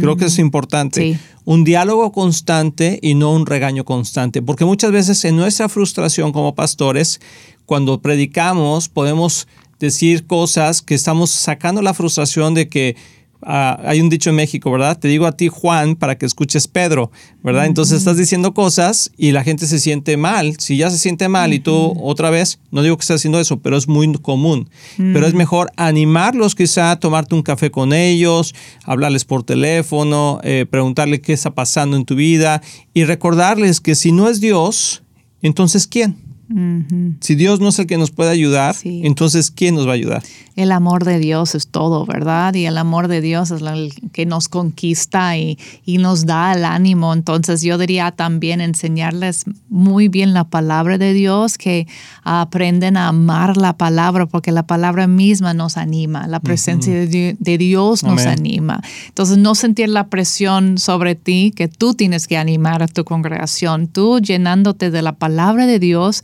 Creo 0.00 0.16
que 0.16 0.24
es 0.24 0.38
importante. 0.38 1.00
Sí. 1.12 1.18
Un 1.44 1.62
diálogo 1.62 2.10
constante 2.10 2.98
y 3.02 3.14
no 3.14 3.32
un 3.32 3.44
regaño 3.44 3.84
constante. 3.84 4.40
Porque 4.40 4.64
muchas 4.64 4.90
veces 4.92 5.22
en 5.26 5.36
nuestra 5.36 5.68
frustración 5.68 6.32
como 6.32 6.54
pastores, 6.54 7.20
cuando 7.66 8.00
predicamos, 8.00 8.88
podemos 8.88 9.46
decir 9.78 10.26
cosas 10.26 10.82
que 10.82 10.94
estamos 10.94 11.30
sacando 11.30 11.82
la 11.82 11.94
frustración 11.94 12.54
de 12.54 12.68
que 12.68 12.96
ah, 13.42 13.78
hay 13.84 14.00
un 14.00 14.08
dicho 14.08 14.30
en 14.30 14.36
México, 14.36 14.70
¿verdad? 14.70 14.98
Te 14.98 15.08
digo 15.08 15.26
a 15.26 15.32
ti, 15.32 15.48
Juan, 15.48 15.96
para 15.96 16.16
que 16.16 16.26
escuches 16.26 16.68
Pedro, 16.68 17.10
¿verdad? 17.42 17.66
Entonces 17.66 17.98
estás 17.98 18.16
diciendo 18.16 18.54
cosas 18.54 19.10
y 19.16 19.32
la 19.32 19.44
gente 19.44 19.66
se 19.66 19.78
siente 19.78 20.16
mal. 20.16 20.56
Si 20.58 20.76
ya 20.76 20.90
se 20.90 20.98
siente 20.98 21.28
mal 21.28 21.52
y 21.52 21.60
tú 21.60 21.94
otra 22.00 22.30
vez, 22.30 22.58
no 22.70 22.82
digo 22.82 22.96
que 22.96 23.02
estés 23.02 23.16
haciendo 23.16 23.40
eso, 23.40 23.60
pero 23.60 23.76
es 23.76 23.88
muy 23.88 24.12
común. 24.14 24.68
Pero 24.96 25.26
es 25.26 25.34
mejor 25.34 25.70
animarlos 25.76 26.54
quizá, 26.54 26.96
tomarte 26.96 27.34
un 27.34 27.42
café 27.42 27.70
con 27.70 27.92
ellos, 27.92 28.54
hablarles 28.84 29.24
por 29.24 29.42
teléfono, 29.42 30.40
eh, 30.42 30.66
preguntarle 30.68 31.20
qué 31.20 31.32
está 31.32 31.54
pasando 31.54 31.96
en 31.96 32.04
tu 32.04 32.14
vida 32.14 32.62
y 32.92 33.04
recordarles 33.04 33.80
que 33.80 33.94
si 33.94 34.12
no 34.12 34.28
es 34.28 34.40
Dios, 34.40 35.02
entonces 35.42 35.86
¿quién? 35.86 36.23
Si 37.20 37.34
Dios 37.34 37.60
no 37.60 37.68
es 37.70 37.78
el 37.78 37.86
que 37.86 37.98
nos 37.98 38.10
puede 38.10 38.30
ayudar, 38.30 38.74
Sí. 38.74 39.02
entonces 39.04 39.50
¿quién 39.50 39.74
nos 39.74 39.86
va 39.86 39.92
a 39.92 39.94
ayudar? 39.94 40.22
El 40.56 40.70
amor 40.70 41.04
de 41.04 41.18
Dios 41.18 41.56
es 41.56 41.66
todo, 41.66 42.06
¿verdad? 42.06 42.54
Y 42.54 42.66
el 42.66 42.78
amor 42.78 43.08
de 43.08 43.20
Dios 43.20 43.50
es 43.50 43.60
el 43.60 43.92
que 44.12 44.24
nos 44.24 44.48
conquista 44.48 45.36
y, 45.36 45.58
y 45.84 45.98
nos 45.98 46.26
da 46.26 46.52
el 46.52 46.64
ánimo. 46.64 47.12
Entonces 47.12 47.60
yo 47.62 47.76
diría 47.76 48.12
también 48.12 48.60
enseñarles 48.60 49.46
muy 49.68 50.06
bien 50.06 50.32
la 50.32 50.44
palabra 50.44 50.96
de 50.96 51.12
Dios, 51.12 51.58
que 51.58 51.88
aprenden 52.22 52.96
a 52.96 53.08
amar 53.08 53.56
la 53.56 53.76
palabra, 53.76 54.26
porque 54.26 54.52
la 54.52 54.64
palabra 54.64 55.08
misma 55.08 55.54
nos 55.54 55.76
anima, 55.76 56.28
la 56.28 56.38
presencia 56.38 56.92
de, 56.94 57.06
Di- 57.08 57.36
de 57.38 57.58
Dios 57.58 58.04
nos 58.04 58.22
Amén. 58.22 58.38
anima. 58.38 58.80
Entonces 59.08 59.38
no 59.38 59.56
sentir 59.56 59.88
la 59.88 60.06
presión 60.06 60.78
sobre 60.78 61.16
ti, 61.16 61.52
que 61.54 61.66
tú 61.66 61.94
tienes 61.94 62.28
que 62.28 62.36
animar 62.36 62.82
a 62.82 62.86
tu 62.86 63.04
congregación, 63.04 63.88
tú 63.88 64.20
llenándote 64.20 64.92
de 64.92 65.02
la 65.02 65.12
palabra 65.16 65.66
de 65.66 65.80
Dios. 65.80 66.22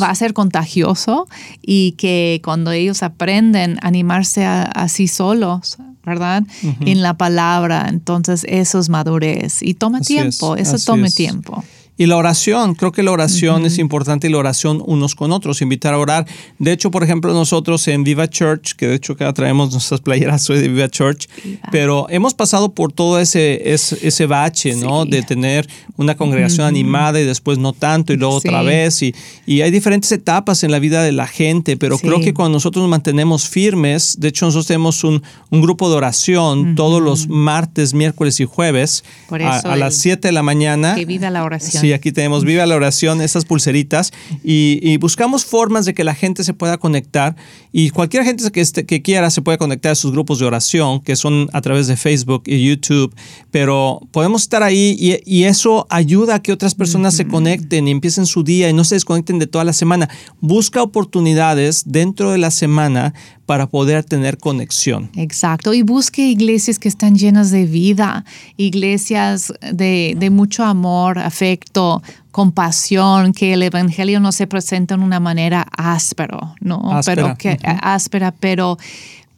Va 0.00 0.10
a 0.10 0.14
ser 0.14 0.32
contagioso 0.32 1.28
y 1.62 1.92
que 1.92 2.40
cuando 2.44 2.72
ellos 2.72 3.02
aprenden 3.02 3.78
a 3.82 3.88
animarse 3.88 4.44
a, 4.44 4.62
así 4.62 5.08
solos, 5.08 5.78
¿verdad? 6.04 6.44
En 6.80 7.02
la 7.02 7.14
palabra, 7.16 7.86
entonces 7.88 8.44
eso 8.48 8.78
es 8.78 8.88
madurez 8.88 9.62
y 9.62 9.74
toma 9.74 9.98
Así 9.98 10.14
tiempo, 10.14 10.56
es, 10.56 10.68
eso 10.68 10.76
así 10.76 10.86
tome 10.86 11.08
es. 11.08 11.14
tiempo. 11.14 11.62
Y 12.00 12.06
la 12.06 12.16
oración, 12.16 12.74
creo 12.76 12.92
que 12.92 13.02
la 13.02 13.10
oración 13.10 13.66
es 13.66 13.76
importante 13.78 14.26
y 14.26 14.30
la 14.30 14.38
oración 14.38 14.82
unos 14.86 15.14
con 15.14 15.32
otros, 15.32 15.60
invitar 15.60 15.92
a 15.92 15.98
orar. 15.98 16.26
De 16.58 16.72
hecho, 16.72 16.90
por 16.90 17.04
ejemplo, 17.04 17.34
nosotros 17.34 17.86
en 17.88 18.04
Viva 18.04 18.26
Church, 18.26 18.72
que 18.74 18.86
de 18.88 18.94
hecho 18.94 19.12
acá 19.12 19.30
traemos 19.34 19.70
nuestras 19.72 20.00
playeras, 20.00 20.40
soy 20.40 20.60
de 20.60 20.68
Viva 20.68 20.88
Church, 20.88 21.28
pero 21.70 22.06
hemos 22.08 22.32
pasado 22.32 22.72
por 22.74 22.90
todo 22.90 23.20
ese, 23.20 23.74
ese, 23.74 23.98
ese 24.08 24.24
bache, 24.24 24.74
¿no? 24.76 25.04
De 25.04 25.22
tener 25.22 25.68
una 25.98 26.16
congregación 26.16 26.66
animada 26.66 27.20
y 27.20 27.24
después 27.26 27.58
no 27.58 27.74
tanto 27.74 28.14
y 28.14 28.16
luego 28.16 28.40
Sí. 28.40 28.48
otra 28.48 28.62
vez. 28.62 29.02
Y, 29.02 29.14
y 29.44 29.60
hay 29.60 29.70
diferentes 29.70 30.10
etapas 30.10 30.64
en 30.64 30.70
la 30.70 30.78
vida 30.78 31.02
de 31.02 31.12
la 31.12 31.26
gente, 31.26 31.76
pero 31.76 31.98
Sí. 31.98 32.06
creo 32.06 32.20
que 32.22 32.32
cuando 32.32 32.54
nosotros 32.56 32.82
nos 32.82 32.90
mantenemos 32.90 33.46
firmes, 33.46 34.16
de 34.18 34.28
hecho 34.28 34.46
nosotros 34.46 34.66
tenemos 34.68 35.04
un, 35.04 35.22
un 35.50 35.60
grupo 35.60 35.90
de 35.90 35.96
oración 35.96 36.74
todos 36.76 37.02
los 37.02 37.28
martes, 37.28 37.92
miércoles 37.92 38.40
y 38.40 38.46
jueves 38.46 39.04
Por 39.28 39.42
a, 39.42 39.58
eso 39.58 39.70
a 39.70 39.76
las 39.76 39.96
el- 39.96 40.00
7 40.00 40.28
de 40.28 40.32
la 40.32 40.42
mañana. 40.42 40.94
Que 40.94 41.04
viva 41.04 41.28
la 41.28 41.44
oración. 41.44 41.82
Sí, 41.82 41.89
aquí 41.92 42.12
tenemos 42.12 42.44
Viva 42.44 42.66
la 42.66 42.76
Oración, 42.76 43.20
esas 43.20 43.44
pulseritas, 43.44 44.12
y, 44.44 44.80
y 44.82 44.96
buscamos 44.96 45.44
formas 45.44 45.84
de 45.84 45.94
que 45.94 46.04
la 46.04 46.14
gente 46.14 46.44
se 46.44 46.54
pueda 46.54 46.78
conectar 46.78 47.36
y 47.72 47.90
cualquier 47.90 48.24
gente 48.24 48.50
que 48.50 49.02
quiera 49.02 49.30
se 49.30 49.42
puede 49.42 49.58
conectar 49.58 49.92
a 49.92 49.94
sus 49.94 50.12
grupos 50.12 50.38
de 50.38 50.46
oración, 50.46 51.00
que 51.00 51.14
son 51.16 51.48
a 51.52 51.60
través 51.60 51.86
de 51.86 51.96
Facebook 51.96 52.42
y 52.46 52.64
YouTube, 52.64 53.14
pero 53.50 54.00
podemos 54.10 54.42
estar 54.42 54.62
ahí 54.62 54.96
y, 54.98 55.20
y 55.24 55.44
eso 55.44 55.86
ayuda 55.88 56.36
a 56.36 56.42
que 56.42 56.52
otras 56.52 56.74
personas 56.74 57.14
se 57.14 57.26
conecten 57.26 57.86
y 57.86 57.90
empiecen 57.90 58.26
su 58.26 58.42
día 58.42 58.68
y 58.68 58.72
no 58.72 58.84
se 58.84 58.96
desconecten 58.96 59.38
de 59.38 59.46
toda 59.46 59.64
la 59.64 59.72
semana. 59.72 60.08
Busca 60.40 60.82
oportunidades 60.82 61.84
dentro 61.86 62.32
de 62.32 62.38
la 62.38 62.50
semana 62.50 63.14
para 63.50 63.66
poder 63.66 64.04
tener 64.04 64.38
conexión. 64.38 65.10
Exacto, 65.16 65.74
y 65.74 65.82
busque 65.82 66.22
iglesias 66.22 66.78
que 66.78 66.86
están 66.86 67.16
llenas 67.16 67.50
de 67.50 67.64
vida, 67.66 68.24
iglesias 68.56 69.52
de, 69.72 70.14
de 70.16 70.30
mucho 70.30 70.62
amor, 70.62 71.18
afecto, 71.18 72.00
compasión, 72.30 73.32
que 73.32 73.54
el 73.54 73.64
evangelio 73.64 74.20
no 74.20 74.30
se 74.30 74.46
presenta 74.46 74.94
en 74.94 75.02
una 75.02 75.18
manera 75.18 75.66
áspero, 75.76 76.54
¿no? 76.60 76.92
Áspera, 76.92 77.34
Pero 77.36 77.58
que, 77.58 77.58
áspera, 77.82 78.32
pero, 78.38 78.78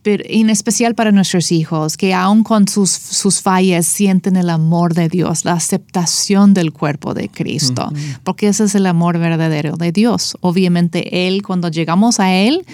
pero 0.03 0.25
en 0.27 0.51
especial 0.51 0.95
para 0.95 1.13
nuestros 1.13 1.53
hijos, 1.53 1.97
que 1.97 2.13
aun 2.13 2.43
con 2.43 2.67
sus, 2.69 2.91
sus 2.91 3.41
fallas 3.41 3.87
sienten 3.87 4.37
el 4.37 4.51
amor 4.51 4.95
de 4.95 5.09
Dios, 5.09 5.45
la 5.45 5.53
aceptación 5.53 6.55
del 6.55 6.73
cuerpo 6.73 7.15
de 7.15 7.29
Cristo, 7.29 7.93
porque 8.25 8.49
ese 8.49 8.65
es 8.65 8.75
el 8.75 8.87
amor 8.87 9.19
verdadero 9.19 9.77
de 9.77 9.93
Dios. 9.93 10.37
Obviamente 10.41 11.29
Él, 11.29 11.43
cuando 11.43 11.69
llegamos 11.69 12.19
a 12.21 12.33
Él, 12.35 12.65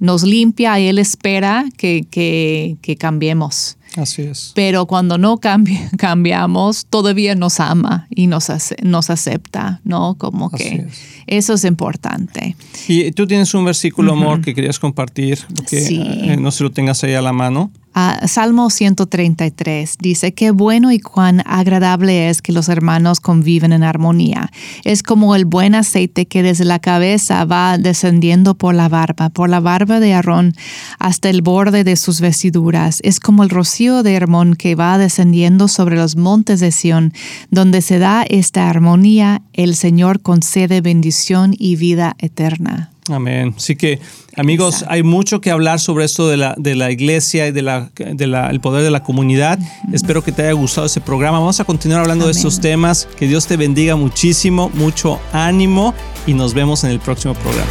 nos 0.00 0.22
limpia 0.22 0.78
y 0.80 0.86
Él 0.86 0.98
espera 0.98 1.64
que, 1.76 2.06
que, 2.10 2.76
que 2.80 2.96
cambiemos. 2.96 3.76
Así 3.96 4.22
es. 4.22 4.52
Pero 4.54 4.86
cuando 4.86 5.18
no 5.18 5.38
cambi- 5.38 5.90
cambiamos, 5.98 6.86
todavía 6.86 7.34
nos 7.34 7.58
ama 7.58 8.06
y 8.10 8.26
nos, 8.28 8.48
ace- 8.50 8.76
nos 8.82 9.10
acepta, 9.10 9.80
¿no? 9.84 10.14
Como 10.16 10.50
Así 10.52 10.56
que 10.64 10.74
es. 10.88 10.94
Eso 11.28 11.54
es 11.54 11.64
importante. 11.64 12.56
Y 12.88 13.10
tú 13.12 13.26
tienes 13.26 13.52
un 13.54 13.64
versículo, 13.64 14.12
amor, 14.12 14.40
que 14.40 14.54
querías 14.54 14.78
compartir, 14.78 15.38
que 15.68 15.80
Sí. 15.80 16.00
eh, 16.02 16.36
no 16.38 16.50
se 16.50 16.64
lo 16.64 16.70
tengas 16.70 17.02
ahí 17.04 17.14
a 17.14 17.22
la 17.22 17.32
mano. 17.32 17.70
Ah, 17.94 18.28
Salmo 18.28 18.70
133 18.70 19.96
dice, 19.98 20.32
qué 20.32 20.52
bueno 20.52 20.92
y 20.92 21.00
cuán 21.00 21.42
agradable 21.46 22.28
es 22.28 22.42
que 22.42 22.52
los 22.52 22.68
hermanos 22.68 23.18
conviven 23.18 23.72
en 23.72 23.82
armonía. 23.82 24.50
Es 24.84 25.02
como 25.02 25.34
el 25.34 25.46
buen 25.46 25.74
aceite 25.74 26.26
que 26.26 26.44
desde 26.44 26.64
la 26.64 26.78
cabeza 26.78 27.44
va 27.44 27.76
descendiendo 27.76 28.54
por 28.54 28.74
la 28.76 28.88
barba, 28.88 29.30
por 29.30 29.48
la 29.48 29.58
barba 29.58 29.98
de 29.98 30.14
Aarón 30.14 30.54
hasta 31.00 31.28
el 31.28 31.42
borde 31.42 31.82
de 31.82 31.96
sus 31.96 32.20
vestiduras. 32.20 33.00
Es 33.02 33.18
como 33.18 33.42
el 33.42 33.50
rocío 33.50 34.04
de 34.04 34.14
Hermón 34.14 34.54
que 34.54 34.76
va 34.76 34.96
descendiendo 34.96 35.66
sobre 35.66 35.96
los 35.96 36.14
montes 36.14 36.60
de 36.60 36.70
Sión. 36.70 37.12
Donde 37.50 37.82
se 37.82 37.98
da 37.98 38.22
esta 38.22 38.68
armonía, 38.70 39.42
el 39.54 39.74
Señor 39.74 40.20
concede 40.20 40.82
bendición 40.82 41.17
y 41.58 41.76
vida 41.76 42.16
eterna. 42.18 42.90
Amén. 43.10 43.54
Así 43.56 43.74
que, 43.74 44.00
amigos, 44.36 44.74
Exacto. 44.74 44.94
hay 44.94 45.02
mucho 45.02 45.40
que 45.40 45.50
hablar 45.50 45.80
sobre 45.80 46.04
esto 46.04 46.28
de 46.28 46.36
la, 46.36 46.54
de 46.58 46.74
la 46.74 46.90
iglesia 46.90 47.46
y 47.46 47.52
del 47.52 47.68
de 47.94 48.26
la, 48.26 48.50
el 48.50 48.60
poder 48.60 48.82
de 48.84 48.90
la 48.90 49.02
comunidad. 49.02 49.58
Espero 49.92 50.22
que 50.22 50.32
te 50.32 50.42
haya 50.42 50.52
gustado 50.52 50.86
ese 50.86 51.00
programa. 51.00 51.38
Vamos 51.38 51.60
a 51.60 51.64
continuar 51.64 52.02
hablando 52.02 52.26
de 52.26 52.32
estos 52.32 52.60
temas. 52.60 53.08
Que 53.18 53.26
Dios 53.26 53.46
te 53.46 53.56
bendiga 53.56 53.96
muchísimo, 53.96 54.70
mucho 54.74 55.20
ánimo 55.32 55.94
y 56.26 56.34
nos 56.34 56.54
vemos 56.54 56.84
en 56.84 56.90
el 56.90 57.00
próximo 57.00 57.34
programa. 57.34 57.70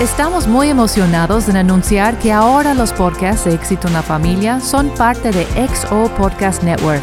Estamos 0.00 0.46
muy 0.46 0.68
emocionados 0.68 1.48
en 1.48 1.56
anunciar 1.56 2.20
que 2.20 2.30
ahora 2.30 2.72
los 2.72 2.92
podcasts 2.92 3.46
de 3.46 3.54
Éxito 3.54 3.88
en 3.88 3.94
la 3.94 4.02
Familia 4.02 4.60
son 4.60 4.90
parte 4.90 5.32
de 5.32 5.44
XO 5.66 6.08
Podcast 6.16 6.62
Network, 6.62 7.02